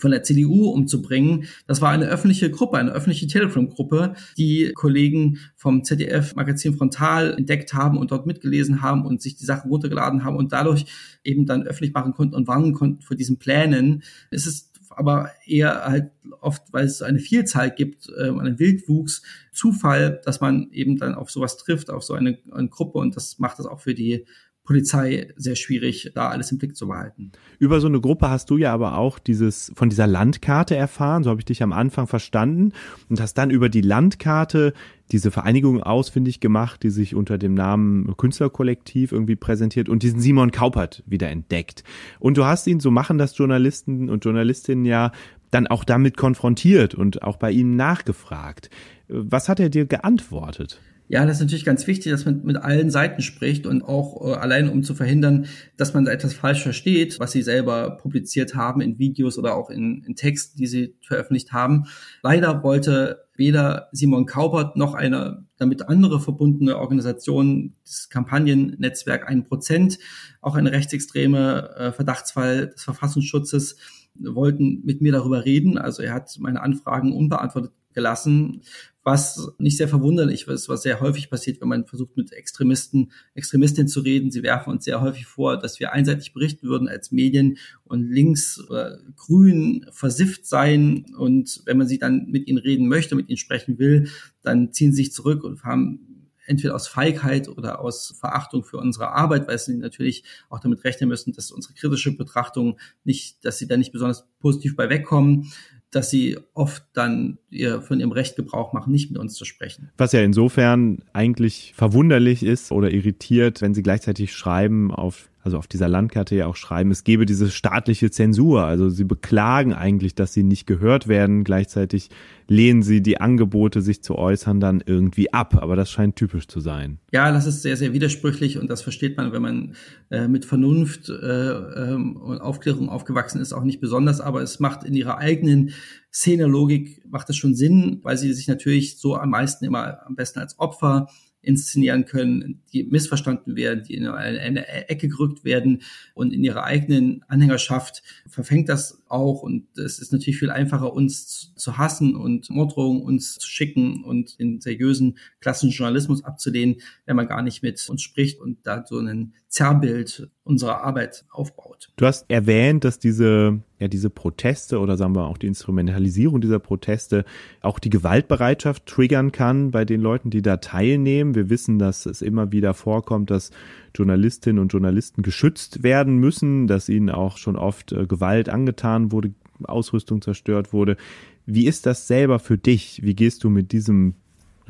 von 0.03 0.11
der 0.11 0.21
CDU 0.21 0.67
umzubringen. 0.67 1.45
Das 1.65 1.79
war 1.79 1.91
eine 1.91 2.07
öffentliche 2.07 2.51
Gruppe, 2.51 2.77
eine 2.77 2.91
öffentliche 2.91 3.25
Telegram-Gruppe, 3.25 4.15
die 4.37 4.73
Kollegen 4.73 5.39
vom 5.55 5.85
ZDF-Magazin 5.85 6.75
Frontal 6.75 7.35
entdeckt 7.37 7.73
haben 7.73 7.97
und 7.97 8.11
dort 8.11 8.25
mitgelesen 8.25 8.81
haben 8.81 9.05
und 9.05 9.21
sich 9.21 9.37
die 9.37 9.45
Sachen 9.45 9.71
runtergeladen 9.71 10.25
haben 10.25 10.35
und 10.35 10.51
dadurch 10.51 10.87
eben 11.23 11.45
dann 11.45 11.63
öffentlich 11.63 11.93
machen 11.93 12.11
konnten 12.11 12.35
und 12.35 12.49
warnen 12.49 12.73
konnten 12.73 13.01
vor 13.01 13.15
diesen 13.15 13.37
Plänen. 13.37 14.03
Es 14.29 14.45
ist 14.45 14.71
aber 14.89 15.31
eher 15.45 15.85
halt 15.85 16.11
oft, 16.41 16.63
weil 16.73 16.83
es 16.83 17.01
eine 17.01 17.19
Vielzahl 17.19 17.71
gibt, 17.71 18.09
äh, 18.09 18.27
einen 18.27 18.59
Wildwuchs, 18.59 19.21
Zufall, 19.53 20.19
dass 20.25 20.41
man 20.41 20.69
eben 20.73 20.97
dann 20.97 21.15
auf 21.15 21.31
sowas 21.31 21.55
trifft, 21.55 21.89
auf 21.89 22.03
so 22.03 22.13
eine, 22.13 22.39
eine 22.51 22.67
Gruppe 22.67 22.97
und 22.97 23.15
das 23.15 23.39
macht 23.39 23.57
das 23.57 23.67
auch 23.67 23.79
für 23.79 23.93
die 23.93 24.25
Polizei 24.63 25.33
sehr 25.35 25.55
schwierig, 25.55 26.11
da 26.15 26.29
alles 26.29 26.51
im 26.51 26.57
Blick 26.57 26.75
zu 26.75 26.87
behalten. 26.87 27.33
Über 27.59 27.81
so 27.81 27.87
eine 27.87 27.99
Gruppe 27.99 28.29
hast 28.29 28.49
du 28.49 28.57
ja 28.57 28.73
aber 28.73 28.97
auch 28.97 29.19
dieses 29.19 29.73
von 29.75 29.89
dieser 29.89 30.07
Landkarte 30.07 30.75
erfahren, 30.75 31.23
so 31.23 31.29
habe 31.29 31.41
ich 31.41 31.45
dich 31.45 31.61
am 31.61 31.73
Anfang 31.73 32.07
verstanden 32.07 32.71
und 33.09 33.19
hast 33.19 33.33
dann 33.33 33.49
über 33.49 33.67
die 33.67 33.81
Landkarte 33.81 34.73
diese 35.11 35.31
Vereinigung 35.31 35.83
ausfindig 35.83 36.39
gemacht, 36.39 36.81
die 36.83 36.91
sich 36.91 37.13
unter 37.13 37.37
dem 37.37 37.53
Namen 37.53 38.15
Künstlerkollektiv 38.15 39.11
irgendwie 39.11 39.35
präsentiert 39.35 39.89
und 39.89 40.01
diesen 40.01 40.21
Simon 40.21 40.51
Kaupert 40.51 41.03
wieder 41.05 41.29
entdeckt. 41.29 41.83
Und 42.19 42.37
du 42.37 42.45
hast 42.45 42.65
ihn, 42.67 42.79
so 42.79 42.89
machen 42.89 43.17
das 43.17 43.37
Journalisten 43.37 44.09
und 44.09 44.23
Journalistinnen 44.23 44.85
ja, 44.85 45.11
dann 45.51 45.67
auch 45.67 45.83
damit 45.83 46.15
konfrontiert 46.17 46.95
und 46.95 47.21
auch 47.21 47.37
bei 47.37 47.51
ihnen 47.51 47.75
nachgefragt. 47.75 48.69
Was 49.07 49.49
hat 49.49 49.59
er 49.59 49.69
dir 49.69 49.85
geantwortet? 49.85 50.79
Ja, 51.09 51.25
das 51.25 51.37
ist 51.37 51.41
natürlich 51.41 51.65
ganz 51.65 51.85
wichtig, 51.85 52.11
dass 52.11 52.25
man 52.25 52.43
mit 52.43 52.57
allen 52.57 52.89
Seiten 52.89 53.21
spricht 53.21 53.67
und 53.67 53.83
auch 53.83 54.25
äh, 54.25 54.35
allein 54.35 54.69
um 54.69 54.83
zu 54.83 54.95
verhindern, 54.95 55.47
dass 55.75 55.93
man 55.93 56.05
da 56.05 56.11
etwas 56.11 56.33
falsch 56.33 56.63
versteht, 56.63 57.19
was 57.19 57.33
sie 57.33 57.41
selber 57.41 57.97
publiziert 57.97 58.55
haben 58.55 58.81
in 58.81 58.97
Videos 58.97 59.37
oder 59.37 59.55
auch 59.55 59.69
in, 59.69 60.03
in 60.07 60.15
Texten, 60.15 60.57
die 60.57 60.67
sie 60.67 60.95
veröffentlicht 61.01 61.51
haben. 61.51 61.85
Leider 62.21 62.63
wollte 62.63 63.25
weder 63.35 63.89
Simon 63.91 64.25
Kaubert 64.25 64.77
noch 64.77 64.93
eine 64.93 65.45
damit 65.57 65.87
andere 65.89 66.19
verbundene 66.19 66.77
Organisation, 66.77 67.75
das 67.83 68.09
Kampagnennetzwerk 68.09 69.29
1%, 69.29 69.99
auch 70.41 70.55
eine 70.55 70.71
rechtsextreme 70.71 71.75
äh, 71.75 71.91
Verdachtsfall 71.91 72.67
des 72.67 72.83
Verfassungsschutzes, 72.83 73.77
wollten 74.15 74.81
mit 74.85 75.01
mir 75.01 75.11
darüber 75.11 75.43
reden. 75.43 75.77
Also 75.77 76.03
er 76.03 76.13
hat 76.13 76.37
meine 76.39 76.61
Anfragen 76.61 77.13
unbeantwortet 77.13 77.71
gelassen, 77.93 78.61
was 79.03 79.51
nicht 79.57 79.77
sehr 79.77 79.89
verwunderlich 79.89 80.47
ist, 80.47 80.69
was 80.69 80.81
sehr 80.81 81.01
häufig 81.01 81.29
passiert, 81.29 81.59
wenn 81.59 81.67
man 81.67 81.85
versucht, 81.85 82.15
mit 82.15 82.31
Extremisten, 82.31 83.11
Extremistinnen 83.33 83.89
zu 83.89 83.99
reden. 83.99 84.31
Sie 84.31 84.43
werfen 84.43 84.71
uns 84.71 84.85
sehr 84.85 85.01
häufig 85.01 85.25
vor, 85.25 85.57
dass 85.57 85.79
wir 85.79 85.91
einseitig 85.91 86.33
berichten 86.33 86.67
würden 86.67 86.87
als 86.87 87.11
Medien 87.11 87.57
und 87.83 88.09
links 88.09 88.59
oder 88.69 88.99
grün 89.17 89.85
versifft 89.91 90.45
sein. 90.45 91.05
Und 91.17 91.61
wenn 91.65 91.77
man 91.77 91.87
sie 91.87 91.99
dann 91.99 92.27
mit 92.27 92.47
ihnen 92.47 92.59
reden 92.59 92.87
möchte, 92.87 93.15
mit 93.15 93.29
ihnen 93.29 93.37
sprechen 93.37 93.77
will, 93.77 94.09
dann 94.41 94.71
ziehen 94.71 94.91
sie 94.91 95.03
sich 95.03 95.11
zurück 95.13 95.43
und 95.43 95.63
haben 95.63 96.13
entweder 96.45 96.75
aus 96.75 96.87
Feigheit 96.87 97.47
oder 97.47 97.79
aus 97.79 98.15
Verachtung 98.19 98.63
für 98.63 98.77
unsere 98.77 99.11
Arbeit, 99.11 99.47
weil 99.47 99.57
sie 99.57 99.77
natürlich 99.77 100.23
auch 100.49 100.59
damit 100.59 100.83
rechnen 100.83 101.09
müssen, 101.09 101.33
dass 101.33 101.51
unsere 101.51 101.73
kritische 101.73 102.15
Betrachtung 102.15 102.79
nicht, 103.03 103.43
dass 103.45 103.57
sie 103.57 103.67
da 103.67 103.77
nicht 103.77 103.91
besonders 103.91 104.27
positiv 104.39 104.75
bei 104.75 104.89
wegkommen, 104.89 105.51
dass 105.95 106.09
sie 106.09 106.37
oft 106.53 106.83
dann 106.93 107.37
ihr, 107.49 107.81
von 107.81 107.99
ihrem 107.99 108.11
Recht 108.11 108.35
Gebrauch 108.35 108.73
machen, 108.73 108.91
nicht 108.91 109.11
mit 109.11 109.19
uns 109.19 109.35
zu 109.35 109.45
sprechen. 109.45 109.91
Was 109.97 110.11
ja 110.11 110.21
insofern 110.21 111.03
eigentlich 111.13 111.73
verwunderlich 111.75 112.43
ist 112.43 112.71
oder 112.71 112.91
irritiert, 112.91 113.61
wenn 113.61 113.73
sie 113.73 113.83
gleichzeitig 113.83 114.33
schreiben 114.33 114.91
auf 114.91 115.29
also 115.43 115.57
auf 115.57 115.67
dieser 115.67 115.89
Landkarte 115.89 116.35
ja 116.35 116.47
auch 116.47 116.55
schreiben, 116.55 116.89
es 116.91 117.03
gebe 117.03 117.25
diese 117.25 117.51
staatliche 117.51 118.09
Zensur. 118.09 118.63
Also 118.63 118.89
sie 118.89 119.03
beklagen 119.03 119.73
eigentlich, 119.73 120.15
dass 120.15 120.33
sie 120.33 120.43
nicht 120.43 120.65
gehört 120.65 121.09
werden. 121.09 121.43
Gleichzeitig 121.43 122.09
lehnen 122.47 122.81
sie 122.81 123.01
die 123.01 123.19
Angebote, 123.19 123.81
sich 123.81 124.01
zu 124.01 124.15
äußern, 124.15 124.61
dann 124.61 124.81
irgendwie 124.85 125.33
ab. 125.33 125.61
Aber 125.61 125.75
das 125.75 125.91
scheint 125.91 126.15
typisch 126.15 126.47
zu 126.47 126.61
sein. 126.61 126.99
Ja, 127.11 127.31
das 127.31 127.45
ist 127.45 127.61
sehr, 127.61 127.75
sehr 127.75 127.91
widersprüchlich 127.91 128.57
und 128.57 128.69
das 128.69 128.81
versteht 128.81 129.17
man, 129.17 129.33
wenn 129.33 129.41
man 129.41 129.75
äh, 130.11 130.29
mit 130.29 130.45
Vernunft 130.45 131.09
äh, 131.09 131.13
ähm, 131.13 132.15
und 132.15 132.39
Aufklärung 132.39 132.87
aufgewachsen 132.87 133.41
ist, 133.41 133.51
auch 133.51 133.63
nicht 133.63 133.81
besonders. 133.81 134.21
Aber 134.21 134.41
es 134.41 134.61
macht 134.61 134.85
in 134.85 134.93
ihrer 134.93 135.17
eigenen 135.17 135.71
Szenerlogik 136.13 137.01
macht 137.09 137.29
es 137.29 137.37
schon 137.37 137.55
Sinn, 137.55 137.99
weil 138.03 138.17
sie 138.17 138.31
sich 138.33 138.47
natürlich 138.47 138.99
so 138.99 139.15
am 139.17 139.31
meisten 139.31 139.65
immer 139.65 140.05
am 140.05 140.15
besten 140.15 140.39
als 140.39 140.59
Opfer 140.59 141.07
inszenieren 141.43 142.05
können, 142.05 142.61
die 142.71 142.83
missverstanden 142.83 143.55
werden, 143.55 143.83
die 143.83 143.95
in 143.95 144.07
eine, 144.07 144.65
Ecke 144.89 145.09
gerückt 145.09 145.43
werden 145.43 145.83
und 146.13 146.33
in 146.33 146.43
ihrer 146.43 146.63
eigenen 146.63 147.23
Anhängerschaft 147.27 148.01
verfängt 148.27 148.69
das 148.69 149.03
auch. 149.09 149.43
Und 149.43 149.77
es 149.77 149.99
ist 149.99 150.13
natürlich 150.13 150.39
viel 150.39 150.49
einfacher, 150.49 150.93
uns 150.93 151.53
zu 151.55 151.77
hassen 151.77 152.15
und 152.15 152.49
Morddrohungen 152.49 153.03
uns 153.03 153.35
zu 153.35 153.47
schicken 153.47 154.03
und 154.03 154.39
den 154.39 154.61
seriösen 154.61 155.17
klassischen 155.41 155.71
Journalismus 155.71 156.23
abzulehnen, 156.23 156.77
wenn 157.05 157.17
man 157.17 157.27
gar 157.27 157.41
nicht 157.41 157.61
mit 157.61 157.87
uns 157.89 158.01
spricht 158.01 158.39
und 158.39 158.65
da 158.65 158.85
so 158.87 158.99
ein 158.99 159.33
Zerrbild 159.53 160.31
unserer 160.43 160.83
Arbeit 160.83 161.25
aufbaut. 161.29 161.91
Du 161.95 162.07
hast 162.07 162.25
erwähnt, 162.27 162.83
dass 162.83 162.97
diese, 162.97 163.59
ja, 163.77 163.87
diese 163.87 164.09
Proteste 164.09 164.79
oder 164.79 164.97
sagen 164.97 165.15
wir 165.15 165.27
auch 165.27 165.37
die 165.37 165.45
Instrumentalisierung 165.45 166.41
dieser 166.41 166.57
Proteste 166.57 167.23
auch 167.61 167.77
die 167.77 167.91
Gewaltbereitschaft 167.91 168.87
triggern 168.87 169.31
kann 169.31 169.69
bei 169.69 169.85
den 169.85 170.01
Leuten, 170.01 170.31
die 170.31 170.41
da 170.41 170.57
teilnehmen. 170.57 171.35
Wir 171.35 171.51
wissen, 171.51 171.77
dass 171.77 172.07
es 172.07 172.23
immer 172.23 172.51
wieder 172.51 172.73
vorkommt, 172.73 173.29
dass 173.29 173.51
Journalistinnen 173.93 174.59
und 174.59 174.73
Journalisten 174.73 175.21
geschützt 175.21 175.83
werden 175.83 176.17
müssen, 176.17 176.65
dass 176.65 176.89
ihnen 176.89 177.11
auch 177.11 177.37
schon 177.37 177.55
oft 177.55 177.91
äh, 177.91 178.07
Gewalt 178.07 178.49
angetan 178.49 179.11
wurde, 179.11 179.35
Ausrüstung 179.65 180.23
zerstört 180.23 180.73
wurde. 180.73 180.97
Wie 181.45 181.67
ist 181.67 181.85
das 181.85 182.07
selber 182.07 182.39
für 182.39 182.57
dich? 182.57 183.01
Wie 183.03 183.13
gehst 183.13 183.43
du 183.43 183.51
mit 183.51 183.71
diesem 183.71 184.15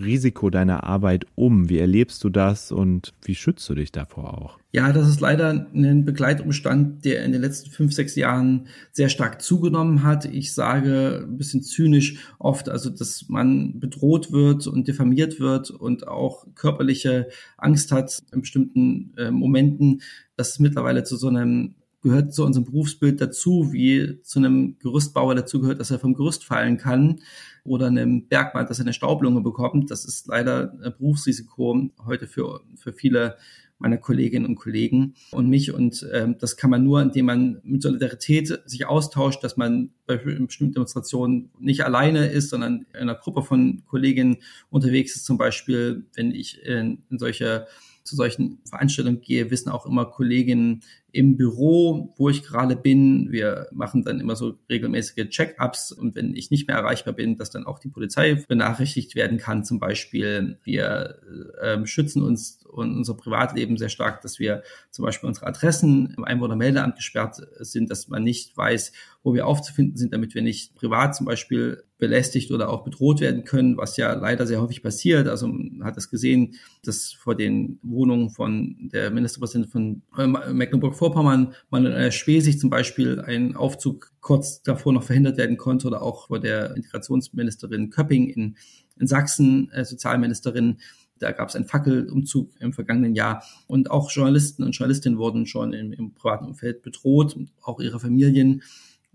Risiko 0.02 0.50
deiner 0.50 0.84
Arbeit 0.84 1.26
um? 1.36 1.70
Wie 1.70 1.80
erlebst 1.80 2.24
du 2.24 2.30
das 2.30 2.72
und 2.72 3.14
wie 3.24 3.36
schützt 3.36 3.68
du 3.70 3.76
dich 3.76 3.92
davor 3.92 4.42
auch? 4.42 4.60
Ja, 4.72 4.92
das 4.92 5.08
ist 5.08 5.20
leider 5.20 5.68
ein 5.74 6.04
Begleitumstand, 6.04 7.06
der 7.06 7.24
in 7.24 7.32
den 7.32 7.42
letzten 7.42 7.70
fünf, 7.70 7.94
sechs 7.94 8.16
Jahren 8.16 8.68
sehr 8.92 9.10
stark 9.10 9.42
zugenommen 9.42 10.04
hat. 10.04 10.26
Ich 10.26 10.54
sage 10.54 11.26
ein 11.28 11.38
bisschen 11.38 11.62
zynisch 11.62 12.18
oft, 12.40 12.70
also 12.70 12.90
dass 12.90 13.30
man 13.30 13.80
bedroht 13.80 14.32
wird 14.32 14.66
und 14.66 14.88
diffamiert 14.88 15.40
wird 15.40 15.70
und 15.70 16.08
auch 16.08 16.48
körperliche 16.56 17.30
Angst 17.58 17.92
hat 17.92 18.24
in 18.32 18.42
bestimmten 18.42 19.14
äh, 19.18 19.30
Momenten. 19.30 20.02
Das 20.38 20.50
ist 20.50 20.60
mittlerweile 20.60 21.04
zu 21.04 21.18
so 21.18 21.28
einem 21.28 21.76
gehört 22.04 22.34
zu 22.34 22.46
unserem 22.46 22.66
Berufsbild 22.66 23.20
dazu, 23.20 23.72
wie 23.72 24.22
zu 24.22 24.40
einem 24.40 24.78
Gerüstbauer 24.80 25.34
dazu 25.36 25.62
gehört, 25.62 25.80
dass 25.80 25.90
er 25.90 26.00
vom 26.00 26.14
Gerüst 26.14 26.44
fallen 26.44 26.78
kann 26.78 27.22
oder 27.64 27.88
einem 27.88 28.28
Bergmann, 28.28 28.68
dass 28.68 28.80
er 28.80 28.86
eine 28.86 28.94
Staublunge 28.94 29.42
bekommt. 29.42 29.90
Das 29.90 30.06
ist 30.06 30.28
leider 30.28 30.74
ein 30.84 30.94
Berufsrisiko 30.98 31.90
heute 32.06 32.28
für, 32.28 32.62
für 32.76 32.94
viele 32.94 33.38
meiner 33.80 33.98
Kolleginnen 33.98 34.46
und 34.46 34.56
Kollegen 34.56 35.16
und 35.32 35.50
mich. 35.50 35.74
Und 35.74 36.08
ähm, 36.14 36.38
das 36.40 36.58
kann 36.58 36.70
man 36.70 36.84
nur, 36.84 37.02
indem 37.02 37.26
man 37.26 37.60
mit 37.64 37.82
Solidarität 37.82 38.62
sich 38.66 38.86
austauscht, 38.86 39.44
dass 39.44 39.58
man 39.58 39.92
bei 40.06 40.18
bestimmten 40.18 40.74
Demonstrationen 40.74 41.52
nicht 41.60 41.84
alleine 41.84 42.28
ist, 42.28 42.50
sondern 42.50 42.86
in 42.94 43.00
einer 43.00 43.16
Gruppe 43.16 43.44
von 43.44 43.84
Kolleginnen 43.86 44.38
unterwegs 44.70 45.16
ist. 45.16 45.26
Zum 45.26 45.38
Beispiel, 45.38 46.06
wenn 46.16 46.32
ich 46.32 46.64
in, 46.64 47.04
in 47.10 47.20
solche 47.20 47.68
zu 48.04 48.16
solchen 48.18 48.60
Veranstaltungen 48.66 49.22
gehe, 49.22 49.50
wissen 49.50 49.70
auch 49.70 49.86
immer 49.86 50.06
Kolleginnen 50.06 50.82
im 51.14 51.38
Büro, 51.38 52.12
wo 52.18 52.30
ich 52.30 52.42
gerade 52.44 52.76
bin. 52.76 53.32
Wir 53.32 53.68
machen 53.72 54.04
dann 54.04 54.20
immer 54.20 54.36
so 54.36 54.58
regelmäßige 54.68 55.30
Check-ups 55.30 55.92
und 55.92 56.16
wenn 56.16 56.36
ich 56.36 56.50
nicht 56.50 56.68
mehr 56.68 56.76
erreichbar 56.76 57.14
bin, 57.14 57.38
dass 57.38 57.52
dann 57.52 57.68
auch 57.68 57.78
die 57.78 57.90
Polizei 57.90 58.44
benachrichtigt 58.48 59.14
werden 59.14 59.38
kann. 59.38 59.64
Zum 59.64 59.80
Beispiel, 59.80 60.58
wir 60.64 61.20
äh, 61.62 61.86
schützen 61.86 62.24
uns 62.24 62.66
und 62.66 62.98
unser 62.98 63.14
Privatleben 63.14 63.78
sehr 63.78 63.90
stark, 63.90 64.22
dass 64.22 64.40
wir 64.40 64.64
zum 64.90 65.06
Beispiel 65.06 65.28
unsere 65.28 65.46
Adressen 65.46 66.16
im 66.18 66.24
Einwohnermeldeamt 66.24 66.96
gesperrt 66.96 67.36
sind, 67.60 67.92
dass 67.92 68.08
man 68.08 68.24
nicht 68.24 68.58
weiß, 68.58 68.92
wo 69.22 69.36
wir 69.36 69.46
aufzufinden 69.46 69.96
sind, 69.96 70.14
damit 70.14 70.34
wir 70.34 70.42
nicht 70.42 70.74
privat 70.74 71.16
zum 71.16 71.28
Beispiel 71.28 71.84
belästigt 71.98 72.52
oder 72.52 72.70
auch 72.70 72.84
bedroht 72.84 73.22
werden 73.22 73.46
können, 73.46 73.78
was 73.78 73.96
ja 73.96 74.12
leider 74.14 74.46
sehr 74.46 74.62
häufig 74.62 74.84
passiert. 74.84 75.28
Also 75.28 75.48
man 75.48 75.86
hat 75.86 75.96
es 75.96 76.10
gesehen, 76.10 76.56
dass 76.84 77.14
vor 77.14 77.36
den 77.36 77.80
Wohnungen 77.82 78.30
von 78.30 78.90
der 78.92 79.10
Ministerpräsidentin 79.10 79.72
von 79.72 80.02
äh, 80.42 80.54
Mecklenburg-Vorpommern 81.04 81.54
man 81.70 81.86
in 81.86 82.12
Schwesig 82.12 82.60
zum 82.60 82.70
Beispiel 82.70 83.20
ein 83.20 83.56
Aufzug 83.56 84.12
kurz 84.22 84.62
davor 84.64 84.94
noch 84.94 85.04
verhindert 85.04 85.38
werden 85.38 85.58
konnte 85.58 85.88
oder 85.88 86.02
auch 86.02 86.28
vor 86.28 86.40
der 86.40 86.76
Integrationsministerin 86.76 87.90
Köpping 87.90 88.30
in, 88.30 88.56
in 88.98 89.08
Sachsen, 89.08 89.70
äh, 89.72 89.84
Sozialministerin. 89.84 90.78
Da 91.20 91.32
gab 91.32 91.50
es 91.50 91.56
einen 91.56 91.66
Fackelumzug 91.66 92.50
im 92.60 92.74
vergangenen 92.74 93.16
Jahr. 93.16 93.44
Und 93.68 93.92
auch 93.92 94.12
Journalisten 94.12 94.64
und 94.64 94.72
Journalistinnen 94.72 95.20
wurden 95.20 95.46
schon 95.46 95.74
im, 95.74 95.94
im 95.94 96.14
privaten 96.14 96.46
Umfeld 96.46 96.82
bedroht, 96.82 97.38
auch 97.62 97.80
ihre 97.80 98.00
Familien. 98.00 98.64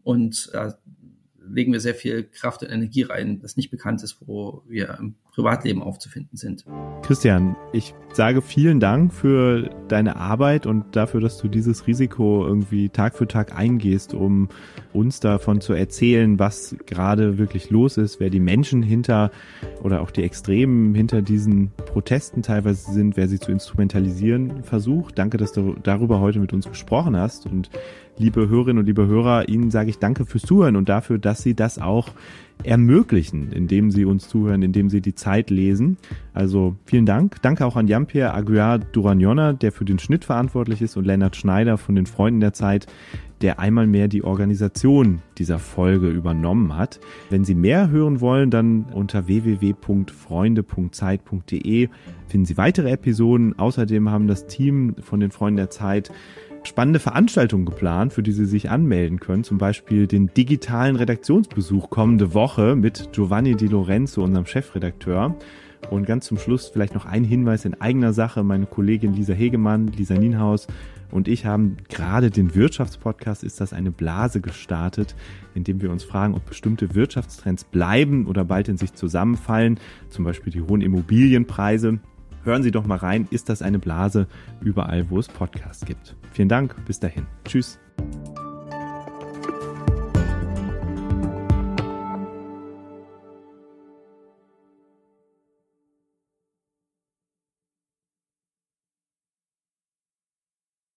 Und 0.02 0.50
da 0.52 0.78
legen 1.40 1.72
wir 1.72 1.80
sehr 1.80 1.94
viel 1.94 2.24
Kraft 2.24 2.62
und 2.62 2.70
Energie 2.70 3.02
rein, 3.02 3.40
das 3.40 3.56
nicht 3.56 3.70
bekannt 3.70 4.02
ist, 4.02 4.18
wo 4.26 4.62
wir 4.66 4.96
im 4.98 5.14
Privatleben 5.38 5.82
aufzufinden 5.84 6.36
sind. 6.36 6.64
Christian, 7.02 7.54
ich 7.72 7.94
sage 8.12 8.42
vielen 8.42 8.80
Dank 8.80 9.12
für 9.12 9.70
deine 9.86 10.16
Arbeit 10.16 10.66
und 10.66 10.96
dafür, 10.96 11.20
dass 11.20 11.38
du 11.38 11.46
dieses 11.46 11.86
Risiko 11.86 12.44
irgendwie 12.44 12.88
Tag 12.88 13.14
für 13.14 13.28
Tag 13.28 13.56
eingehst, 13.56 14.14
um 14.14 14.48
uns 14.92 15.20
davon 15.20 15.60
zu 15.60 15.74
erzählen, 15.74 16.40
was 16.40 16.74
gerade 16.86 17.38
wirklich 17.38 17.70
los 17.70 17.98
ist, 17.98 18.18
wer 18.18 18.30
die 18.30 18.40
Menschen 18.40 18.82
hinter 18.82 19.30
oder 19.84 20.00
auch 20.00 20.10
die 20.10 20.24
Extremen 20.24 20.92
hinter 20.96 21.22
diesen 21.22 21.70
Protesten 21.76 22.42
teilweise 22.42 22.90
sind, 22.90 23.16
wer 23.16 23.28
sie 23.28 23.38
zu 23.38 23.52
instrumentalisieren 23.52 24.64
versucht. 24.64 25.20
Danke, 25.20 25.36
dass 25.36 25.52
du 25.52 25.76
darüber 25.80 26.18
heute 26.18 26.40
mit 26.40 26.52
uns 26.52 26.68
gesprochen 26.68 27.16
hast 27.16 27.46
und 27.46 27.70
liebe 28.16 28.48
Hörerinnen 28.48 28.80
und 28.80 28.86
liebe 28.86 29.06
Hörer, 29.06 29.48
Ihnen 29.48 29.70
sage 29.70 29.90
ich 29.90 30.00
danke 30.00 30.26
fürs 30.26 30.42
Zuhören 30.42 30.74
und 30.74 30.88
dafür, 30.88 31.18
dass 31.18 31.42
Sie 31.44 31.54
das 31.54 31.78
auch 31.78 32.08
ermöglichen, 32.64 33.52
indem 33.52 33.90
Sie 33.90 34.04
uns 34.04 34.28
zuhören, 34.28 34.62
indem 34.62 34.90
Sie 34.90 35.00
die 35.00 35.14
Zeit 35.14 35.50
lesen. 35.50 35.96
Also 36.32 36.76
vielen 36.84 37.06
Dank. 37.06 37.40
Danke 37.42 37.64
auch 37.64 37.76
an 37.76 37.86
Jean-Pierre 37.86 38.34
Aguiar 38.34 38.78
Duragnona, 38.78 39.52
der 39.52 39.72
für 39.72 39.84
den 39.84 39.98
Schnitt 39.98 40.24
verantwortlich 40.24 40.80
ist 40.82 40.96
und 40.96 41.04
Lennart 41.04 41.36
Schneider 41.36 41.78
von 41.78 41.94
den 41.94 42.06
Freunden 42.06 42.40
der 42.40 42.52
Zeit, 42.52 42.86
der 43.40 43.60
einmal 43.60 43.86
mehr 43.86 44.08
die 44.08 44.24
Organisation 44.24 45.22
dieser 45.38 45.60
Folge 45.60 46.10
übernommen 46.10 46.76
hat. 46.76 46.98
Wenn 47.30 47.44
Sie 47.44 47.54
mehr 47.54 47.90
hören 47.90 48.20
wollen, 48.20 48.50
dann 48.50 48.86
unter 48.92 49.28
www.freunde.zeit.de 49.28 51.88
finden 52.26 52.44
Sie 52.44 52.56
weitere 52.56 52.90
Episoden. 52.90 53.56
Außerdem 53.58 54.10
haben 54.10 54.26
das 54.26 54.48
Team 54.48 54.96
von 55.00 55.20
den 55.20 55.30
Freunden 55.30 55.58
der 55.58 55.70
Zeit 55.70 56.10
spannende 56.62 56.98
Veranstaltungen 56.98 57.64
geplant, 57.64 58.12
für 58.12 58.22
die 58.22 58.32
Sie 58.32 58.44
sich 58.44 58.70
anmelden 58.70 59.20
können. 59.20 59.44
Zum 59.44 59.58
Beispiel 59.58 60.06
den 60.06 60.30
digitalen 60.34 60.96
Redaktionsbesuch 60.96 61.90
kommende 61.90 62.34
Woche 62.34 62.76
mit 62.76 63.10
Giovanni 63.12 63.56
Di 63.56 63.66
Lorenzo, 63.66 64.22
unserem 64.22 64.46
Chefredakteur. 64.46 65.36
Und 65.90 66.06
ganz 66.06 66.26
zum 66.26 66.38
Schluss 66.38 66.68
vielleicht 66.68 66.94
noch 66.94 67.06
ein 67.06 67.24
Hinweis 67.24 67.64
in 67.64 67.80
eigener 67.80 68.12
Sache. 68.12 68.42
Meine 68.42 68.66
Kollegin 68.66 69.14
Lisa 69.14 69.32
Hegemann, 69.32 69.86
Lisa 69.88 70.14
Nienhaus 70.14 70.66
und 71.10 71.28
ich 71.28 71.46
haben 71.46 71.76
gerade 71.88 72.30
den 72.30 72.54
Wirtschaftspodcast 72.54 73.42
Ist 73.42 73.60
das 73.60 73.72
eine 73.72 73.90
Blase 73.90 74.40
gestartet, 74.40 75.14
in 75.54 75.64
dem 75.64 75.80
wir 75.80 75.90
uns 75.90 76.04
fragen, 76.04 76.34
ob 76.34 76.44
bestimmte 76.46 76.94
Wirtschaftstrends 76.94 77.64
bleiben 77.64 78.26
oder 78.26 78.44
bald 78.44 78.68
in 78.68 78.76
sich 78.76 78.92
zusammenfallen. 78.92 79.80
Zum 80.10 80.24
Beispiel 80.24 80.52
die 80.52 80.62
hohen 80.62 80.82
Immobilienpreise. 80.82 81.98
Hören 82.44 82.62
Sie 82.62 82.70
doch 82.70 82.86
mal 82.86 82.98
rein, 82.98 83.26
ist 83.30 83.48
das 83.48 83.62
eine 83.62 83.78
Blase 83.78 84.26
überall, 84.60 85.10
wo 85.10 85.18
es 85.18 85.28
Podcasts 85.28 85.84
gibt. 85.84 86.16
Vielen 86.32 86.48
Dank, 86.48 86.74
bis 86.86 87.00
dahin. 87.00 87.26
Tschüss. 87.44 87.78